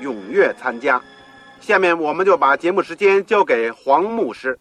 [0.00, 1.00] 踊跃参加。
[1.60, 4.58] 下面我们就把节目时间交给黄牧师。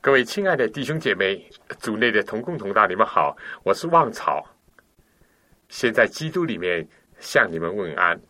[0.00, 1.44] 各位亲爱的弟兄姐妹、
[1.78, 4.44] 组内的同工同道，你们好，我是旺草。
[5.68, 6.86] 现在基督里面
[7.18, 8.20] 向你们问安，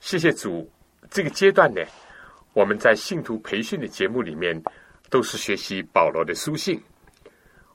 [0.00, 0.70] 谢谢主。
[1.10, 1.82] 这个阶段呢，
[2.52, 4.62] 我们在信徒培训的节目里面。
[5.10, 6.82] 都是学习保罗的书信，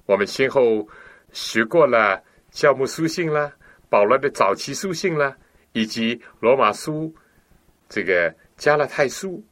[0.08, 0.84] 我们先后
[1.32, 3.54] 学过了教牧书信了，
[3.90, 5.38] 保罗的早期书信了，
[5.74, 7.14] 以及罗马书、
[7.90, 9.44] 这个加拉太书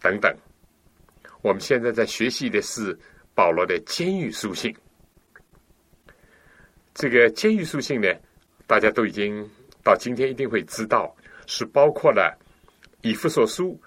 [0.00, 0.34] 等等。
[1.42, 2.98] 我们现在在学习的是
[3.34, 4.74] 保罗的监狱书信。
[6.94, 8.08] 这个监狱书信呢，
[8.66, 9.48] 大家都已经
[9.82, 11.14] 到今天一定会知道，
[11.46, 12.38] 是包括了
[13.00, 13.80] 以弗所书、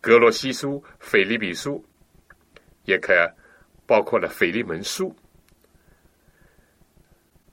[0.00, 1.84] 格罗西书、腓利比书。
[2.86, 3.12] 也可
[3.86, 5.08] 包括了《腓利门书》，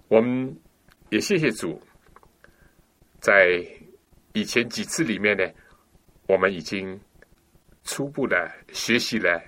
[0.07, 0.57] 我们
[1.09, 1.79] 也谢谢主，
[3.27, 3.61] 在
[4.31, 5.43] 以前几次里面呢，
[6.29, 6.97] 我们已经
[7.83, 9.37] 初步的学习了《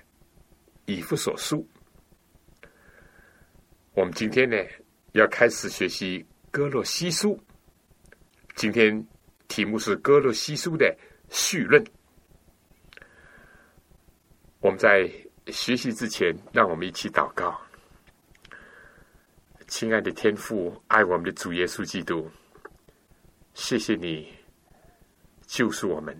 [0.84, 1.66] 以弗所书》，
[3.94, 4.54] 我们今天呢
[5.12, 7.34] 要开始学习《哥洛西书》，
[8.54, 9.02] 今天
[9.48, 10.94] 题目是《哥洛西书》的
[11.30, 11.82] 序论，
[14.60, 15.10] 我们在。
[15.46, 17.58] 学习之前，让我们一起祷告。
[19.66, 22.30] 亲爱的天父，爱我们的主耶稣基督，
[23.54, 24.32] 谢谢你
[25.46, 26.16] 救赎我们，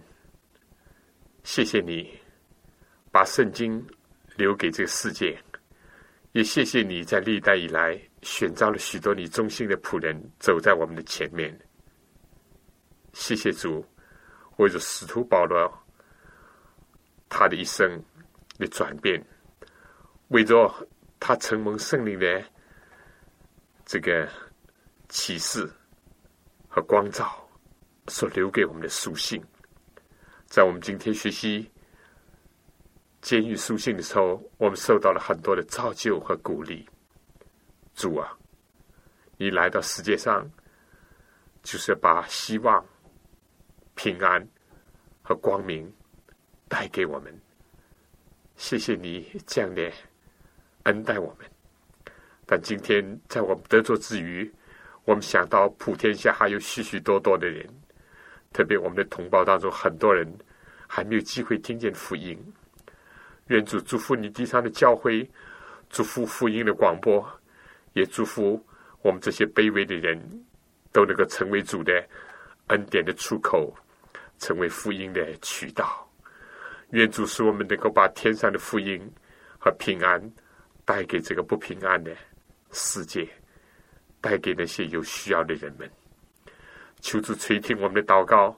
[1.44, 2.10] 谢谢你
[3.10, 3.84] 把圣经
[4.36, 5.38] 留给这个世界，
[6.32, 11.58] 也谢谢你在历代以来选召了许多你忠心的仆人走在我们的前面。
[13.12, 13.84] 谢谢主，
[14.58, 15.72] 为着使徒保罗
[17.28, 18.02] 他的一生。
[18.60, 19.18] 的转变，
[20.28, 20.70] 为着
[21.18, 22.44] 他承蒙圣灵的
[23.86, 24.28] 这个
[25.08, 25.66] 启示
[26.72, 27.46] 和光照
[28.06, 29.42] 所留给我们的书信，
[30.46, 31.68] 在我们今天学习
[33.20, 36.88] 监狱书信的时候，我们受到了很多的造就和鼓励。
[37.92, 38.38] 主啊，
[39.36, 40.48] 你来到世界上，
[41.64, 42.86] 就是把希望、
[43.96, 44.48] 平安
[45.22, 45.92] 和光明
[46.68, 47.36] 带给我们。
[48.54, 49.92] 谢谢你这样的
[50.84, 51.50] 恩待我们，
[52.46, 54.50] 但今天在我们得着之余，
[55.04, 57.66] 我们想到普天下还有许许多多的人，
[58.52, 60.26] 特别我们的同胞当中，很多人
[60.86, 62.38] 还没有机会听见福音。
[63.48, 65.28] 愿主祝福你地上的教会，
[65.88, 67.26] 祝福福音的广播，
[67.94, 68.64] 也祝福
[69.02, 70.20] 我们这些卑微的人
[70.92, 71.92] 都能够成为主的
[72.68, 73.74] 恩典的出口，
[74.38, 76.06] 成为福音的渠道。
[76.90, 79.00] 愿主使我们能够把天上的福音
[79.58, 80.20] 和平安
[80.84, 82.14] 带给这个不平安的
[82.72, 83.28] 世界，
[84.20, 85.90] 带给那些有需要的人们。
[87.00, 88.56] 求主垂听我们的祷告，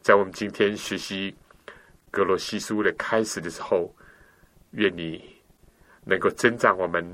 [0.00, 1.34] 在我们今天学习
[2.10, 3.94] 格罗西书的开始的时候，
[4.72, 5.36] 愿你
[6.04, 7.04] 能够增长我们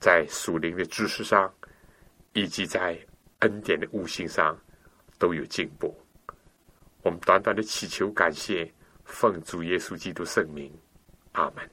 [0.00, 1.52] 在属灵的知识上，
[2.32, 2.98] 以及在
[3.40, 4.58] 恩典的悟性上
[5.18, 5.96] 都有进步。
[7.02, 8.72] 我们短短的祈求，感谢。
[9.04, 10.72] 奉主耶稣基督圣名，
[11.32, 11.70] 阿门。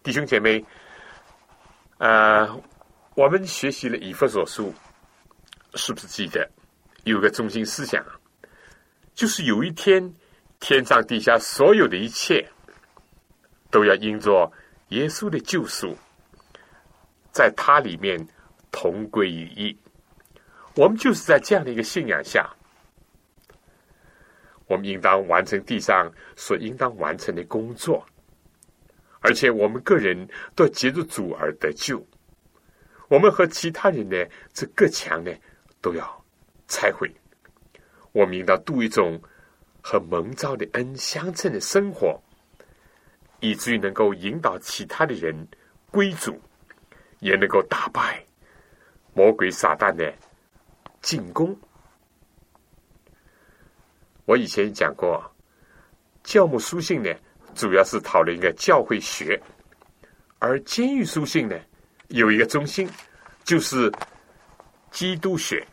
[0.00, 0.64] 弟兄姐妹，
[1.98, 2.48] 呃，
[3.14, 4.74] 我们学习了以弗所书，
[5.74, 6.48] 是不是记得
[7.04, 8.04] 有个中心思想？
[9.14, 10.12] 就是有一天，
[10.58, 12.44] 天上地下所有的一切，
[13.70, 14.50] 都要因着
[14.88, 15.96] 耶稣的救赎，
[17.30, 18.18] 在他里面
[18.72, 19.76] 同归于一。
[20.74, 22.50] 我们就是在这样的一个信仰下。
[24.66, 28.04] 我们应当完成地上所应当完成的工作，
[29.24, 32.06] 而且我们个人都借助主而得救。
[33.08, 34.16] 我们和其他人呢，
[34.52, 35.32] 这各强呢，
[35.80, 36.24] 都要
[36.68, 37.10] 拆毁。
[38.12, 39.18] 我们应当度一种
[39.82, 42.22] 和蒙召的恩相称的生活，
[43.40, 45.34] 以至于能够引导其他的人
[45.90, 46.38] 归主，
[47.20, 48.22] 也能够打败
[49.14, 50.12] 魔鬼撒旦的
[51.00, 51.58] 进攻。
[54.26, 55.34] 我以前讲过，
[56.22, 57.10] 教牧书信呢，
[57.54, 59.40] 主要是讨论一个教会学，
[60.38, 61.58] 而监狱书信呢，
[62.08, 62.88] 有一个中心，
[63.44, 63.90] 就是
[64.90, 65.66] 基督学。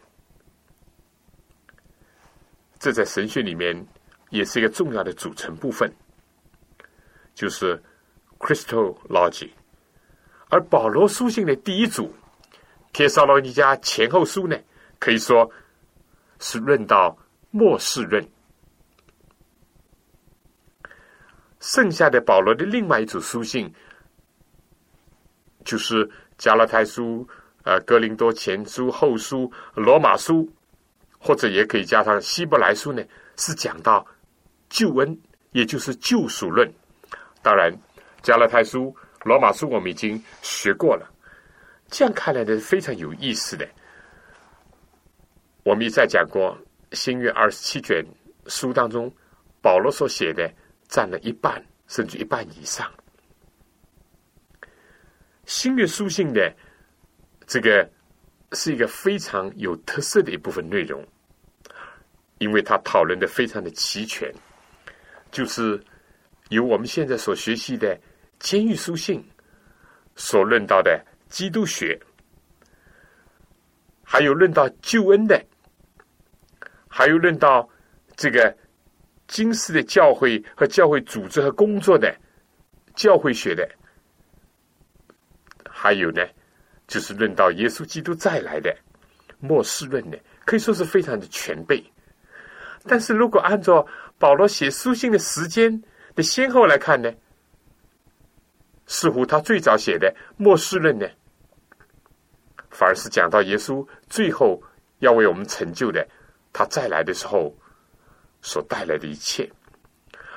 [2.79, 3.85] 这在神学里面
[4.29, 5.93] 也是一个重要的组成部分，
[7.35, 7.81] 就是
[8.39, 9.49] Crystal Logic。
[10.49, 12.07] 而保罗书信的第一组
[12.91, 14.57] 《帖撒罗尼迦前后书》呢，
[14.99, 15.49] 可以说
[16.39, 17.17] 是论到
[17.51, 18.27] 末世论。
[21.61, 23.71] 剩下的保罗的另外一组书信，
[25.63, 27.25] 就是加拉太书、
[27.63, 30.51] 呃哥林多前书、后书、罗马书，
[31.19, 33.03] 或者也可以加上希伯来书呢，
[33.37, 34.03] 是讲到
[34.69, 35.15] 救恩，
[35.51, 36.67] 也就是救赎论。
[37.43, 37.71] 当然，
[38.23, 38.93] 加拉太书、
[39.23, 41.07] 罗马书我们已经学过了，
[41.89, 43.67] 这样看来呢非常有意思的。
[45.61, 46.57] 我们也在讲过
[46.93, 48.03] 新约二十七卷
[48.47, 49.13] 书当中，
[49.61, 50.51] 保罗所写的。
[50.91, 52.91] 占了一半，甚至一半以上。
[55.45, 56.53] 新约书信的
[57.47, 57.89] 这个
[58.51, 61.01] 是一个非常有特色的一部分内容，
[62.39, 64.29] 因为它讨论的非常的齐全，
[65.31, 65.81] 就是
[66.49, 67.97] 由我们现在所学习的
[68.37, 69.23] 监狱书信
[70.17, 71.97] 所论到的基督学，
[74.03, 75.41] 还有论到救恩的，
[76.89, 77.69] 还有论到
[78.17, 78.53] 这个。
[79.31, 82.13] 今世的教会和教会组织和工作的
[82.95, 83.65] 教会学的，
[85.69, 86.21] 还有呢，
[86.85, 88.75] 就是论到耶稣基督再来的
[89.39, 91.81] 末世论的，可以说是非常的全备。
[92.83, 93.87] 但是如果按照
[94.19, 95.81] 保罗写书信的时间
[96.13, 97.09] 的先后来看呢，
[98.85, 101.07] 似乎他最早写的末世论呢，
[102.69, 104.61] 反而是讲到耶稣最后
[104.99, 106.05] 要为我们成就的，
[106.51, 107.55] 他再来的时候。
[108.41, 109.49] 所带来的一切，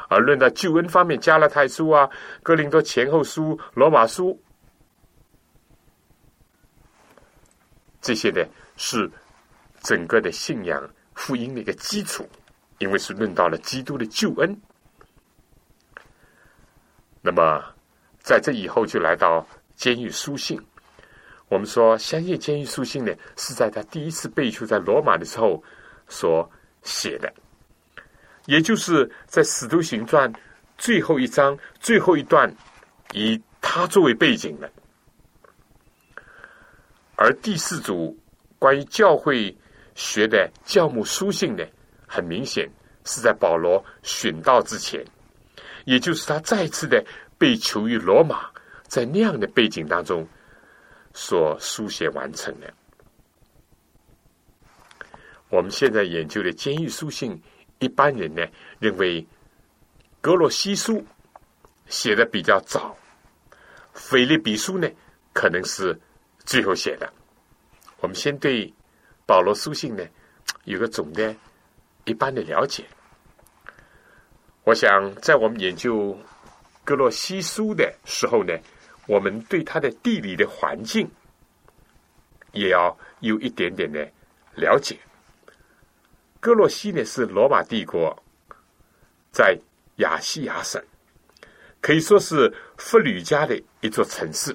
[0.09, 2.09] 而论到救恩方面，加拉太书啊、
[2.43, 4.39] 哥林多前后书、罗马书
[8.01, 8.45] 这些呢，
[8.77, 9.11] 是
[9.81, 12.29] 整个的信仰福音的一个基础，
[12.79, 14.61] 因为是论到了基督的救恩。
[17.23, 17.65] 那么
[18.21, 20.61] 在这以后，就来到监狱书信。
[21.49, 25.63] 我们说，相信监狱书信呢，是在他第一次被囚在罗马的时候
[26.07, 26.51] 所
[26.83, 27.33] 写的。
[28.47, 30.31] 也就是在《使徒行传》
[30.77, 32.55] 最后一章最后一段，
[33.13, 34.69] 以他作为背景的；
[37.17, 38.15] 而第四组
[38.59, 39.57] 关于教会
[39.95, 41.65] 学的教牧书信呢，
[42.07, 42.69] 很明显
[43.07, 45.03] 是在保罗殉道之前，
[45.87, 47.03] 也就是他再次的
[47.39, 48.51] 被囚于罗马，
[48.87, 50.27] 在那样的背景当中
[51.15, 52.71] 所书写完成的。
[55.49, 57.41] 我们现在研究的监狱书信。
[57.79, 58.47] 一般人呢
[58.79, 59.23] 认为，
[60.21, 60.99] 《格罗西书》
[61.87, 62.97] 写的比较早，
[63.93, 64.89] 《腓利比书》呢
[65.33, 65.99] 可能是
[66.45, 67.13] 最后写的。
[68.01, 68.73] 我们先对
[69.27, 70.05] 保罗书信呢
[70.65, 71.35] 有个总的、
[72.05, 72.85] 一般的了解。
[74.65, 75.95] 我想在我们研究
[76.85, 78.55] 《格罗西书》的时候呢，
[79.07, 81.11] 我们对它的地理的环境
[82.53, 84.11] 也要有一点点的
[84.55, 84.99] 了解。
[86.45, 88.15] 哥洛西呢是罗马帝国
[89.33, 89.59] 在
[89.97, 90.79] 亚细亚省，
[91.81, 94.55] 可以说是弗吕加的一座城市，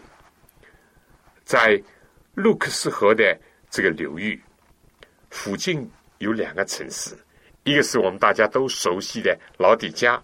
[1.43, 1.81] 在
[2.35, 3.35] 路克斯河的
[3.71, 4.39] 这个流域
[5.31, 7.17] 附近有两个城市，
[7.63, 10.23] 一个是我们大家都熟悉的老底加，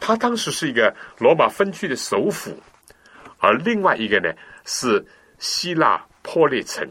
[0.00, 2.60] 它当时是一个罗马分区的首府，
[3.38, 4.28] 而另外一个呢
[4.64, 5.06] 是
[5.38, 6.84] 希腊珀利城。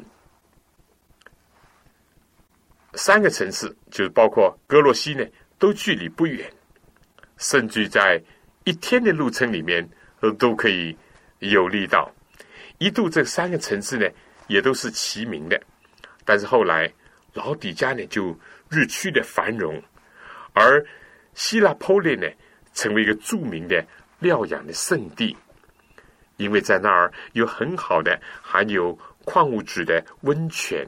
[2.98, 5.24] 三个城市，就是包括格洛西呢，
[5.60, 6.52] 都距离不远，
[7.38, 8.20] 甚至在
[8.64, 9.88] 一天的路程里面，
[10.20, 10.98] 都都可以
[11.40, 12.12] 游历到。
[12.80, 14.08] 一度这三个城市呢，
[14.48, 15.62] 也都是齐名的。
[16.26, 16.92] 但是后来
[17.34, 18.38] 老底家呢，就
[18.68, 19.80] 日趋的繁荣，
[20.54, 20.84] 而
[21.36, 22.28] 希腊波列呢，
[22.74, 23.86] 成为一个著名的
[24.18, 25.38] 疗养的圣地，
[26.38, 30.84] 因为在那儿有很好的含有矿物质的温泉。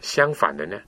[0.00, 0.80] 相反的呢？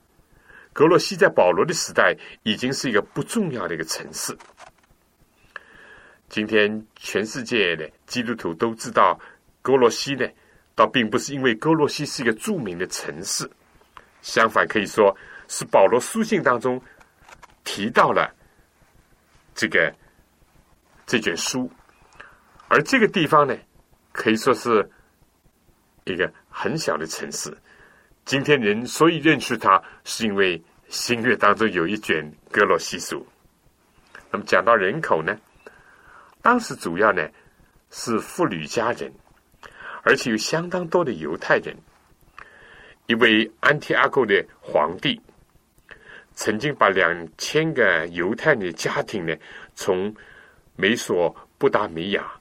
[0.73, 4.37] 格罗西在保罗的时代已经是一个不重要的一个城市。
[6.29, 9.19] 今天全世界的基督徒都知道，
[9.61, 10.27] 格罗西呢，
[10.75, 13.49] 倒并不是因为格罗西是一个著名的城市，
[14.23, 15.15] 相反可以说
[15.47, 16.81] 是保罗书信当中
[17.65, 18.35] 提到了
[19.55, 19.95] 这个
[21.05, 21.71] 这卷书，
[22.69, 23.55] 而这个地方呢，
[24.11, 24.91] 可以说是
[26.05, 27.55] 一个很小的城市。
[28.25, 33.27] 今天人所以认识它，是因为新约当中有一卷哥罗西书。
[34.31, 35.37] 那么讲到人口呢，
[36.41, 37.29] 当时主要呢
[37.91, 39.13] 是妇女家人，
[40.03, 41.77] 而且有相当多的犹太人。
[43.07, 45.21] 一位安提阿哥的皇帝
[46.33, 49.37] 曾经把两千个犹太人的家庭呢，
[49.75, 50.15] 从
[50.77, 52.33] 美索不达米亚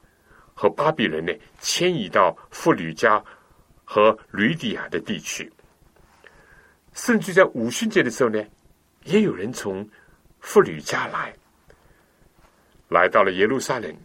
[0.54, 3.22] 和巴比伦呢迁移到妇女家
[3.84, 5.52] 和吕底亚的地区。
[6.94, 8.44] 甚至在五旬节的时候呢，
[9.06, 9.88] 也有人从
[10.42, 11.34] 妇女家来，
[12.90, 13.96] 来到了耶路撒冷。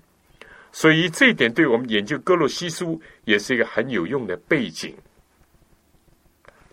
[0.70, 4.96] 所以这一点对我们研究哥罗西书也是一个很有用的背景。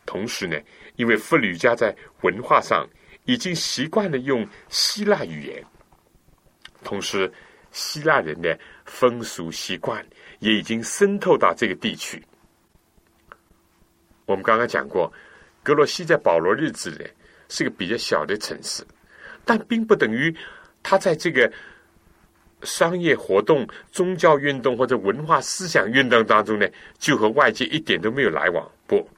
[0.06, 0.56] 同时呢，
[0.98, 2.88] 因为妇女家在文化上
[3.26, 5.66] 已经习惯了用希腊语言，
[6.84, 7.32] 同时
[7.72, 10.06] 希腊人的风俗习惯
[10.40, 12.24] 也已经渗透到这个地区。
[14.26, 15.12] 我们刚刚讲过。
[15.64, 17.08] 格罗西在保罗日子里
[17.48, 18.86] 是个比较小的城市，
[19.46, 20.36] 但并不等于
[20.84, 21.52] 他在这个
[22.64, 26.68] 商业活动、宗教运动或者文化思想运动当中呢，
[27.00, 28.70] 就和外界一点都没有来往。
[28.86, 29.10] 不，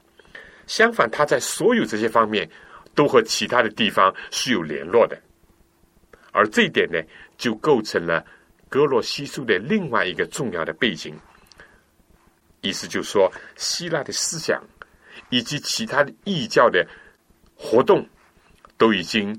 [0.66, 2.48] 相反，他在所有这些方面
[2.94, 5.20] 都和其他的地方是有联络的。
[6.32, 7.00] 而这一点呢，
[7.36, 8.24] 就构成了
[8.68, 11.14] 格罗西书的另外一个重要的背景。
[12.60, 14.62] 意思就是说，希腊的思想。
[15.28, 16.86] 以及其他的异教的
[17.56, 18.06] 活动，
[18.76, 19.38] 都已经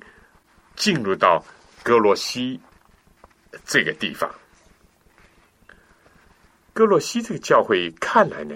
[0.75, 1.43] 进入到
[1.83, 2.59] 哥罗西
[3.65, 4.29] 这个地方。
[6.73, 8.55] 哥罗西这个教会看来呢，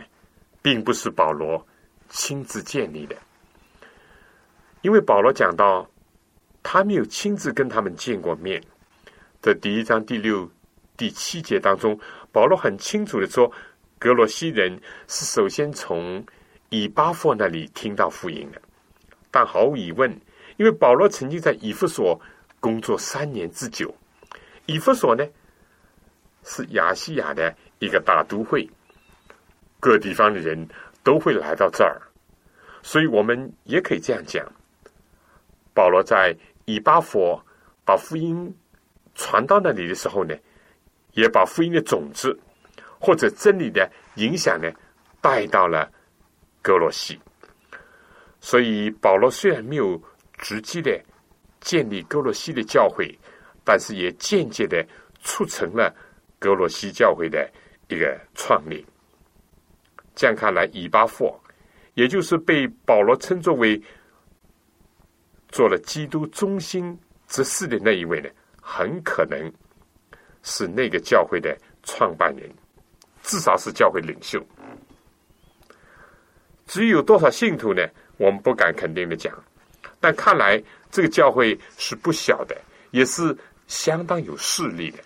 [0.61, 1.65] 并不是保罗
[2.09, 3.15] 亲自建立的，
[4.81, 5.89] 因为保罗讲到
[6.61, 8.61] 他没有亲自跟他们见过面。
[9.41, 10.51] 在第一章第六、
[10.97, 11.97] 第七节当中，
[12.31, 13.51] 保罗很清楚的说，
[13.97, 16.23] 格罗西人是首先从。
[16.73, 18.61] 以巴弗那里听到福音的，
[19.29, 20.09] 但毫无疑问，
[20.55, 22.17] 因为保罗曾经在以弗所
[22.61, 23.93] 工作三年之久，
[24.67, 25.27] 以弗所呢
[26.45, 28.65] 是亚细亚的一个大都会，
[29.81, 30.65] 各地方的人
[31.03, 32.01] 都会来到这儿，
[32.81, 34.49] 所以我们也可以这样讲：
[35.73, 37.37] 保罗在以巴弗
[37.83, 38.55] 把福音
[39.13, 40.33] 传到那里的时候呢，
[41.15, 42.39] 也把福音的种子
[42.97, 44.71] 或者真理的影响呢
[45.19, 45.91] 带到了。
[46.61, 47.19] 哥罗西，
[48.39, 50.01] 所以保罗虽然没有
[50.37, 51.01] 直接的
[51.59, 53.17] 建立哥罗西的教会，
[53.63, 54.85] 但是也间接的
[55.21, 55.93] 促成了
[56.39, 57.49] 哥罗西教会的
[57.87, 58.85] 一个创立。
[60.13, 61.33] 这样看来，以巴弗，
[61.93, 63.81] 也就是被保罗称作为
[65.49, 68.29] 做了基督中心之事的那一位呢，
[68.61, 69.51] 很可能
[70.43, 72.49] 是那个教会的创办人，
[73.23, 74.43] 至少是教会领袖。
[76.71, 77.85] 至于有多少信徒呢？
[78.15, 79.37] 我们不敢肯定的讲，
[79.99, 82.55] 但看来这个教会是不小的，
[82.91, 83.37] 也是
[83.67, 84.99] 相当有势力的。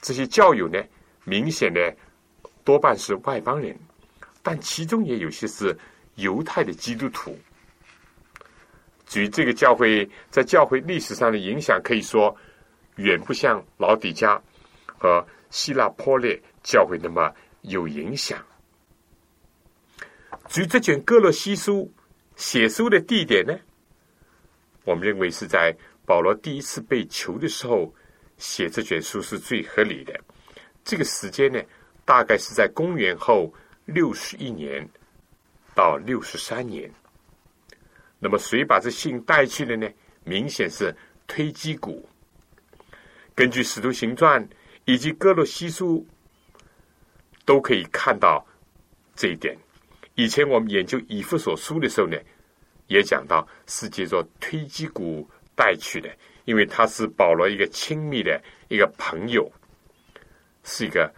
[0.00, 0.80] 这些教友呢，
[1.24, 1.92] 明显的
[2.62, 3.76] 多半是外邦人，
[4.40, 5.76] 但其中也有些是
[6.14, 7.36] 犹太的基督徒。
[9.04, 12.32] 至于这个教会在教会历史上的影响，可以说
[12.94, 14.40] 远不像老底家
[14.86, 18.38] 和希腊破裂教会那么有影响。
[20.48, 21.92] 至于这卷哥罗西书
[22.36, 23.54] 写书的地点呢？
[24.84, 25.76] 我们认为是在
[26.06, 27.94] 保罗第一次被囚的时候
[28.38, 30.18] 写这卷书是最合理的。
[30.82, 31.60] 这个时间呢，
[32.06, 33.52] 大概是在公元后
[33.84, 34.88] 六十一年
[35.74, 36.90] 到六十三年。
[38.18, 39.86] 那么谁把这信带去的呢？
[40.24, 40.94] 明显是
[41.26, 42.08] 推基古。
[43.34, 44.42] 根据《使徒行传》
[44.86, 46.06] 以及哥罗西书，
[47.44, 48.44] 都可以看到
[49.14, 49.56] 这一点。
[50.18, 52.18] 以前我们研究以弗所书的时候呢，
[52.88, 56.10] 也讲到是借着推基古带去的，
[56.44, 59.48] 因为他是保罗一个亲密的一个朋友，
[60.64, 61.08] 是一个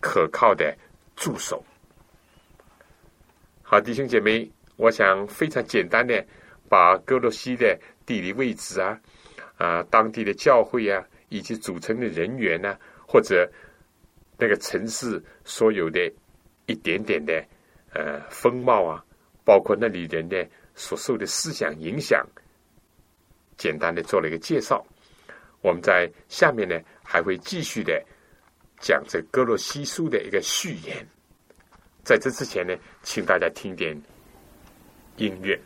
[0.00, 0.76] 可靠的
[1.14, 1.64] 助手。
[3.62, 6.26] 好，弟兄姐妹，我想非常简单的
[6.68, 9.00] 把哥罗西的地理位置啊，
[9.58, 12.76] 啊，当地的教会啊，以及组成的人员呢，
[13.06, 13.48] 或者
[14.36, 16.12] 那个城市所有的
[16.66, 17.40] 一点点的。
[17.92, 19.04] 呃，风貌啊，
[19.44, 22.24] 包括那里人的所受的思想影响，
[23.56, 24.84] 简单的做了一个介绍。
[25.60, 28.02] 我们在下面呢，还会继续的
[28.80, 31.06] 讲这格罗西书的一个序言。
[32.02, 34.00] 在这之前呢，请大家听点
[35.16, 35.60] 音乐。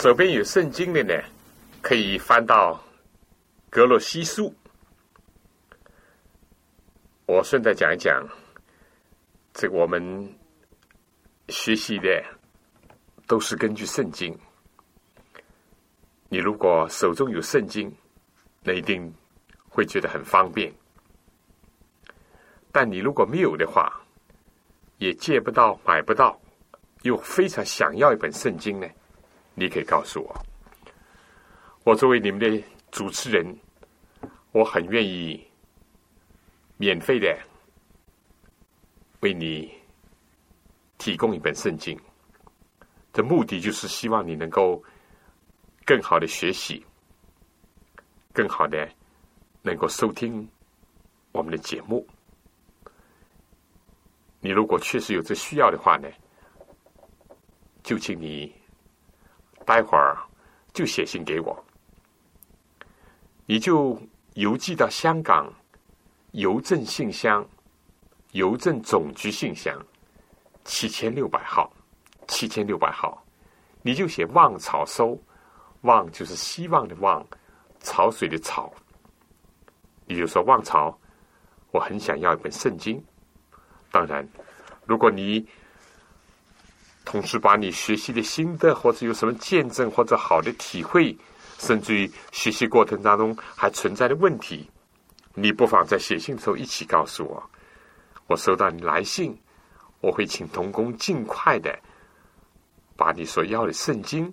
[0.00, 1.12] 手边有圣经的呢，
[1.82, 2.82] 可以翻到
[3.68, 4.50] 格罗西书。
[7.26, 8.26] 我顺带讲一讲，
[9.52, 10.34] 这个我们
[11.50, 12.24] 学习的
[13.26, 14.34] 都是根据圣经。
[16.30, 17.94] 你如果手中有圣经，
[18.62, 19.12] 那一定
[19.68, 20.72] 会觉得很方便。
[22.72, 24.00] 但你如果没有的话，
[24.96, 26.40] 也借不到、买不到，
[27.02, 28.88] 又非常想要一本圣经呢？
[29.60, 30.34] 你可以告诉我，
[31.84, 33.54] 我作为你们的主持人，
[34.52, 35.46] 我很愿意
[36.78, 37.38] 免费的
[39.20, 39.70] 为你
[40.96, 41.94] 提供一本圣经。
[43.12, 44.82] 的目的就是希望你能够
[45.84, 46.82] 更好的学习，
[48.32, 48.88] 更好的
[49.60, 50.48] 能够收听
[51.32, 52.06] 我们的节目。
[54.40, 56.08] 你如果确实有这需要的话呢，
[57.82, 58.50] 就请你
[59.64, 60.16] 待会儿
[60.72, 61.64] 就写信给我，
[63.46, 64.00] 你就
[64.34, 65.52] 邮寄到香港
[66.32, 67.46] 邮政信箱
[68.32, 69.76] 邮政总局信箱
[70.64, 71.72] 七千六百号，
[72.28, 73.22] 七千六百号，
[73.82, 75.18] 你就写“望草收
[75.82, 77.26] ”，“望”就是希望的“望”，
[77.80, 78.72] 潮水的“潮”，
[80.06, 80.96] 你就说“望潮”，
[81.72, 83.02] 我很想要一本圣经。
[83.90, 84.26] 当然，
[84.86, 85.46] 如果你
[87.04, 91.16] 同时把你学习的心得，或者有什么见证，或者好的体会，
[91.58, 94.70] 甚至于学习过程当中还存在的问题，
[95.34, 97.42] 你不妨在写信的时候一起告诉我。
[98.26, 99.36] 我收到你来信，
[100.00, 101.76] 我会请童工尽快的
[102.96, 104.32] 把你所要的圣经，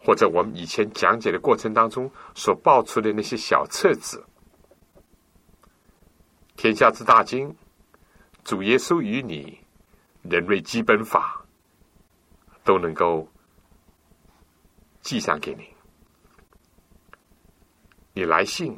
[0.00, 4.24] 或者我们以前讲解的过程当中所爆出的那些小册子，
[6.56, 7.48] 《天下之大经》。
[8.42, 9.58] 主耶稣与你，
[10.22, 11.43] 人类基本法
[12.64, 13.28] 都能够
[15.00, 15.68] 寄上给你。
[18.14, 18.76] 你来信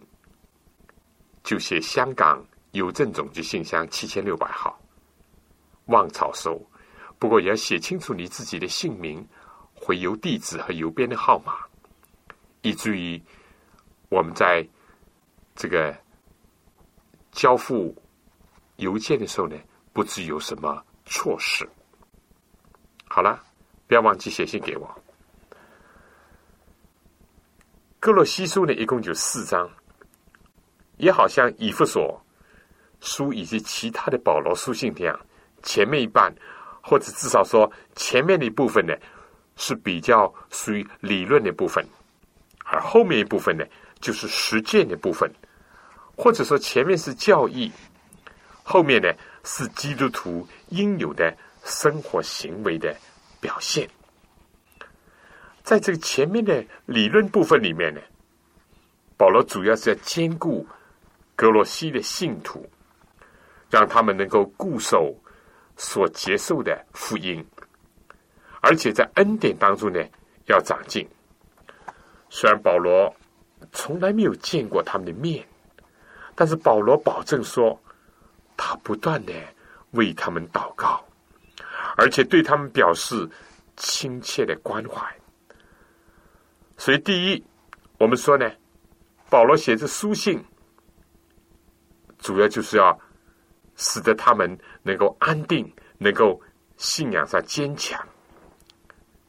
[1.42, 4.78] 就写香港邮政总局信箱七千六百号，
[5.86, 6.60] 望草收。
[7.18, 9.26] 不过也要写清楚你自己的姓名、
[9.74, 11.64] 回邮地址和邮编的号码，
[12.62, 13.22] 以至于
[14.10, 14.68] 我们在
[15.54, 15.96] 这个
[17.32, 17.96] 交付。
[18.76, 19.56] 邮件的时候呢，
[19.94, 21.66] 不知有什么错失。
[23.08, 23.42] 好了，
[23.86, 25.02] 不要忘记写信给我。
[27.98, 29.68] 哥罗西书呢，一共就四章，
[30.96, 32.20] 也好像以弗所
[33.00, 35.20] 书以及其他的保罗书信这样，
[35.62, 36.32] 前面一半
[36.82, 38.94] 或者至少说前面的一部分呢，
[39.56, 41.84] 是比较属于理论的部分，
[42.64, 43.64] 而后面一部分呢，
[44.00, 45.30] 就是实践的部分，
[46.16, 47.72] 或者说前面是教义。
[48.68, 49.08] 后面呢
[49.44, 51.32] 是基督徒应有的
[51.64, 52.92] 生活行为的
[53.40, 53.88] 表现，
[55.62, 58.00] 在这个前面的理论部分里面呢，
[59.16, 60.66] 保罗主要是要兼顾
[61.34, 62.68] 格罗西的信徒，
[63.70, 65.14] 让他们能够固守
[65.76, 67.44] 所接受的福音，
[68.60, 70.02] 而且在恩典当中呢
[70.46, 71.08] 要长进。
[72.28, 73.14] 虽然保罗
[73.72, 75.46] 从来没有见过他们的面，
[76.34, 77.80] 但是保罗保证说。
[78.58, 79.34] 他不断的
[79.90, 81.05] 为他们祷告，
[81.96, 83.28] 而且对他们表示
[83.76, 85.04] 亲切的关怀。
[86.76, 87.44] 所以，第一，
[87.98, 88.50] 我们说呢，
[89.28, 90.44] 保罗写这书信，
[92.18, 92.96] 主要就是要
[93.74, 96.40] 使得他们能够安定，能够
[96.76, 98.00] 信仰上坚强。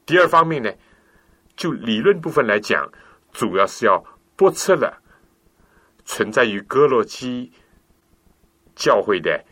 [0.06, 0.72] 第二方面呢，
[1.56, 2.88] 就理论部分来讲，
[3.32, 4.04] 主要是要
[4.36, 5.02] 驳斥了
[6.06, 7.52] 存在于哥罗基。
[8.80, 9.44] 教会的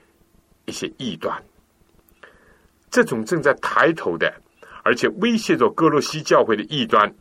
[0.65, 1.43] 一些异端，
[2.95, 4.34] 这种正在抬头的，
[4.81, 7.13] 而且威胁着哥罗西教会的异端，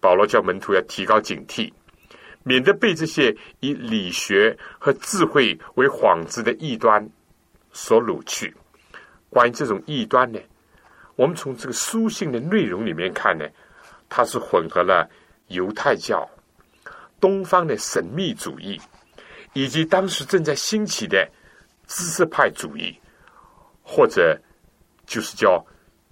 [0.00, 1.70] 保罗教门徒要提高警惕，
[2.42, 7.06] 免得被这些以理学和智慧为幌子的异端
[7.70, 8.56] 所掳去。
[9.28, 10.40] 关于这种异端呢，
[11.14, 13.44] 我们从这个书信的内容里面看呢，
[14.08, 15.06] 它是混合了
[15.48, 16.26] 犹太教、
[17.20, 18.80] 东方的神秘主义。
[19.52, 21.30] 以及当时正在兴起的
[21.86, 22.98] 知识派主义，
[23.90, 24.38] 或者
[25.06, 25.64] 就是叫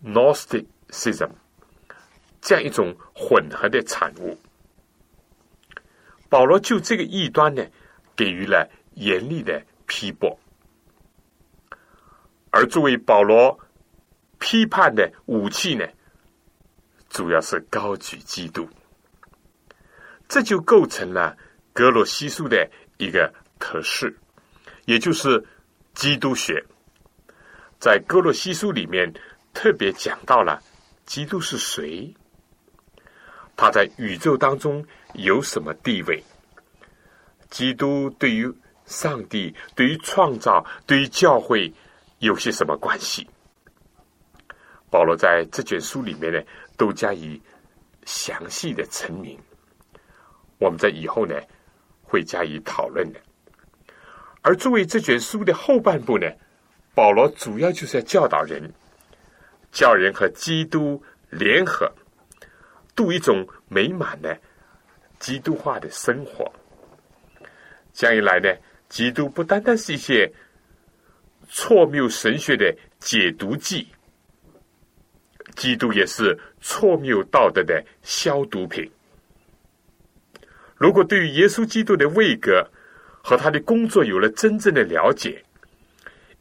[0.02, 1.28] Gnosticism
[2.40, 4.38] 这样一种混合的产物，
[6.30, 7.62] 保罗就这个异端呢，
[8.16, 10.38] 给予了严厉的批驳。
[12.50, 13.60] 而作为保罗
[14.38, 15.86] 批判的武器呢，
[17.10, 18.66] 主要是高举基督，
[20.26, 21.36] 这就构成了
[21.74, 22.66] 格罗西书的。
[22.98, 24.18] 一个特示，
[24.86, 25.44] 也就是
[25.92, 26.64] 基督学，
[27.86, 29.14] 在哥罗西书里面
[29.54, 30.60] 特别讲到了
[31.04, 32.12] 基督是谁？
[33.56, 36.20] 他在宇宙当中有什么地位？
[37.48, 38.52] 基督对于
[38.86, 41.72] 上帝、对于创造、对于教会
[42.18, 43.24] 有些什么关系？
[44.90, 46.42] 保罗在这卷书里面呢，
[46.76, 47.40] 都加以
[48.04, 49.38] 详细的陈明。
[50.58, 51.40] 我们在以后呢，
[52.02, 53.20] 会加以讨论的。
[54.42, 56.26] 而作为这卷书的后半部呢，
[56.96, 58.72] 保罗主要就是要教导人，
[59.70, 61.92] 教人和基督联合，
[62.94, 64.34] 度一种美满的
[65.18, 66.50] 基督化的生活。
[67.92, 68.48] 这样一来呢，
[68.88, 70.32] 基督不单单是一些
[71.50, 73.86] 错谬神学的解毒剂，
[75.54, 78.90] 基督也是错谬道德的消毒品。
[80.76, 82.66] 如果对于耶稣基督的位格
[83.22, 85.42] 和他的工作有了真正的了解，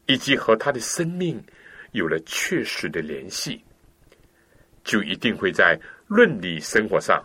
[0.06, 1.42] 以及和他的生命
[1.92, 3.62] 有了确实的联系，
[4.82, 7.24] 就一定会在伦理生活上，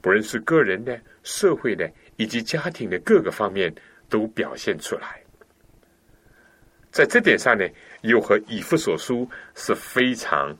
[0.00, 1.90] 不论是个人的、社会的。
[2.20, 3.72] 以及家庭的各个方面
[4.08, 5.22] 都表现出来，
[6.90, 7.64] 在这点上呢，
[8.00, 10.52] 又和以弗所书是非常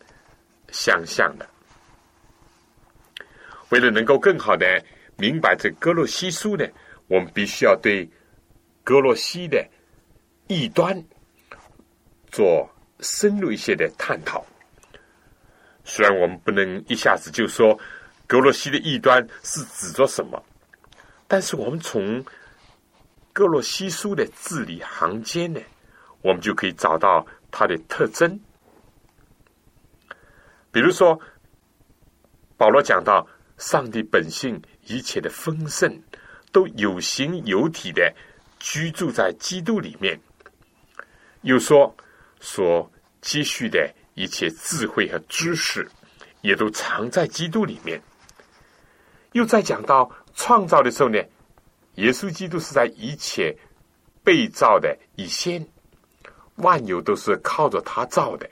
[0.70, 1.44] 相像的。
[3.70, 4.80] 为了能够更好的
[5.16, 6.64] 明白这哥洛西书呢，
[7.08, 8.08] 我们必须要对
[8.84, 9.68] 哥洛西的
[10.46, 10.96] 异端
[12.38, 12.70] 做
[13.00, 14.46] 深入一些的探讨。
[15.82, 17.76] 虽然我们不能一下子就说
[18.28, 20.40] 格洛西的异端是指着什么。
[21.26, 22.24] 但是我们从
[23.32, 25.60] 格洛西书的字里行间呢，
[26.22, 28.38] 我们就可以找到它的特征。
[30.70, 31.18] 比如说，
[32.56, 36.00] 保罗讲到上帝本性一切的丰盛
[36.52, 38.14] 都有形有体的
[38.60, 40.20] 居住在基督里面，
[41.42, 41.92] 又说
[42.40, 45.88] 所积蓄的一切智慧和知识
[46.42, 48.00] 也都藏在基督里面，
[49.32, 50.10] 又再讲到。
[50.40, 51.18] 创造的时候呢，
[51.96, 53.52] 耶稣基督是在一切
[54.22, 55.66] 被造的以先，
[56.58, 58.48] 万有都是靠着他造的，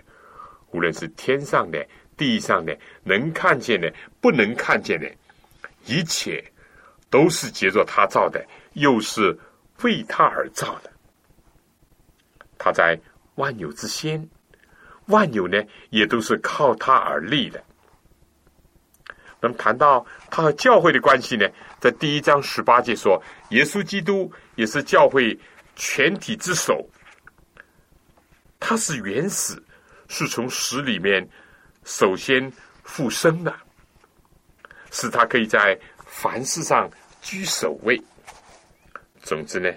[0.73, 3.89] 无论是天上的、地上的、能看见的、
[4.21, 5.09] 不能看见的，
[5.85, 6.45] 一切
[7.09, 9.39] 都是借着他造的，又是
[9.85, 10.91] 为他而造的。
[12.59, 12.99] 他在
[13.37, 14.29] 万有之先，
[15.07, 17.63] 万有呢也都是靠他而立的。
[19.41, 21.47] 那么谈到他和教会的关系呢？
[21.79, 25.39] 在第一章十八节说，耶稣基督也是教会
[25.77, 26.85] 全体之首。
[28.59, 29.63] 他是原始，
[30.09, 31.27] 是从死里面
[31.85, 32.51] 首先
[32.83, 33.55] 复生的，
[34.91, 38.03] 使他可以在凡事上居首位。
[39.21, 39.71] 总之呢，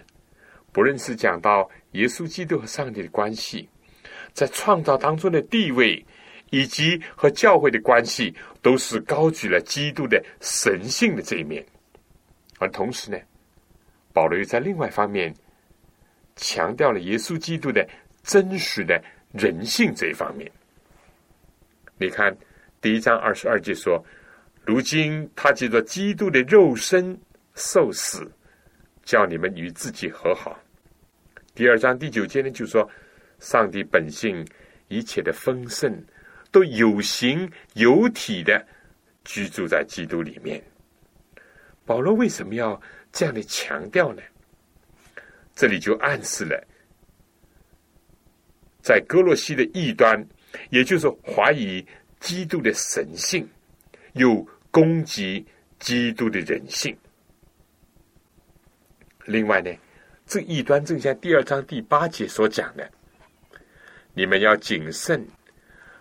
[0.71, 3.67] 不论是讲到耶稣基督和上帝的关系，
[4.33, 6.05] 在创造当中的地位，
[6.51, 11.65] 以及和教会的关系，都是高举了基督的神性的这一面。
[12.59, 13.17] 而同时呢，
[14.13, 15.33] 保罗又在另外一方面
[16.35, 17.87] 强调了耶稣基督的
[18.23, 20.51] 真实的人性这一方面。
[21.97, 22.35] 你看
[22.79, 24.03] 第一章二十二节说
[24.63, 27.19] ：“如今他借着基督的肉身
[27.55, 28.31] 受死，
[29.03, 30.57] 叫你们与自己和好。”
[31.59, 32.89] 第二章第九节呢就说
[33.39, 34.47] ：“上帝本性
[34.87, 35.93] 一切的丰盛
[36.53, 38.65] 都有形有体的
[39.25, 40.63] 居住在基督里面。”
[41.85, 44.21] 保罗为什么要这样的强调呢？
[45.53, 46.65] 这里就暗示了，
[48.81, 50.25] 在哥洛西的异端，
[50.69, 51.85] 也就是怀疑
[52.21, 53.45] 基督的神性，
[54.13, 55.45] 又攻击
[55.77, 56.97] 基督的人性。
[59.25, 59.69] 另外呢，
[60.29, 62.87] 这异端正像第二章第八节所讲的，
[64.13, 65.27] 你们要谨慎，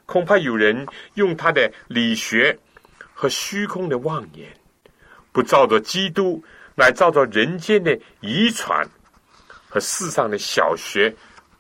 [0.05, 2.55] 恐怕有人用他的理学
[3.15, 4.47] 和虚空的妄言。
[5.33, 8.87] 不照着基督，来照着人间的遗传
[9.67, 11.11] 和世上的小学，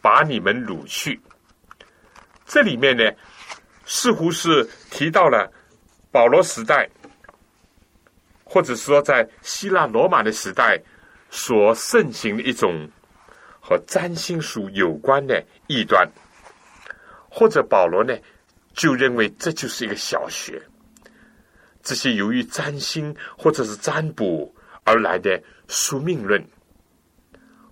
[0.02, 1.18] 把你们掳去。
[2.44, 3.11] 这里面呢，
[3.87, 5.50] 似乎是提到了
[6.11, 6.87] 保罗时代，
[8.44, 10.78] 或者说在希腊罗马的时代
[11.30, 12.88] 所盛行的一种
[13.60, 16.08] 和占星术有关的异端，
[17.28, 18.16] 或者保罗呢
[18.72, 20.62] 就认为这就是一个小学。
[21.82, 26.44] 这些由于占星或者是占卜而来的宿命论，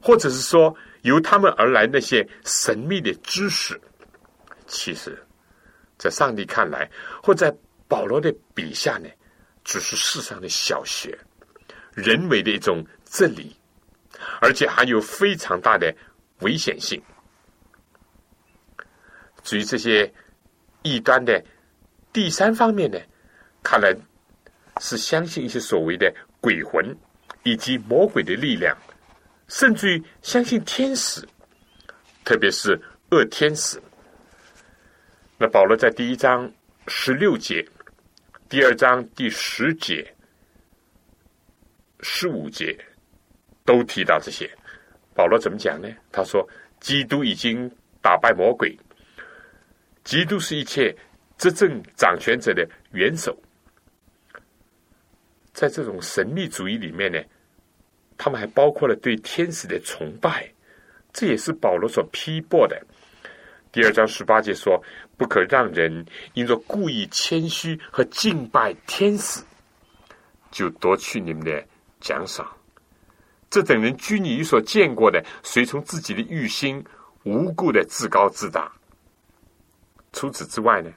[0.01, 3.79] 或者是说由他们而来那些神秘的知识，
[4.67, 5.19] 其实，
[5.99, 6.91] 在上帝看来，
[7.23, 7.55] 或在
[7.89, 9.09] 保罗的笔下呢，
[9.65, 11.19] 只是世上的小学，
[11.95, 12.85] 人为的一种
[13.19, 13.57] 这里，
[14.43, 15.91] 而且还有非常大的
[16.41, 17.03] 危险性。
[19.43, 20.13] 至于这些
[20.83, 21.43] 异端的
[22.13, 22.99] 第三方面呢，
[23.63, 23.97] 看来
[24.83, 26.95] 是相信一些所谓的鬼魂
[27.43, 28.77] 以及魔鬼的力量，
[29.49, 31.27] 甚至于相信天使，
[32.23, 32.79] 特别是
[33.13, 33.81] 恶天使。
[35.39, 36.53] 那保罗在第一章
[36.87, 37.67] 十六节，
[38.47, 40.15] 第二章第十节、
[42.01, 42.79] 十五节
[43.67, 44.49] 都提到这些。
[45.15, 45.89] 保罗怎么讲呢？
[46.11, 46.49] 他说
[46.81, 48.79] ：“基督已经打败魔鬼，
[50.05, 50.95] 基督是一切
[51.37, 53.37] 执政掌权者的元首。”
[55.53, 57.19] 在这种神秘主义里面呢，
[58.19, 60.47] 他们还包括了对天使的崇拜，
[61.15, 62.79] 这也是保罗所批驳的。
[63.73, 64.83] 第二章十八节说
[65.17, 69.43] ：“不可让人因着故意谦虚和敬拜天使，
[70.51, 71.67] 就夺去你们的
[72.01, 72.47] 奖赏。
[73.57, 76.85] 这等人拘泥于所见过的，随从自己的欲心，
[77.25, 78.71] 无故的自高自大。
[80.13, 80.91] 除此之外呢，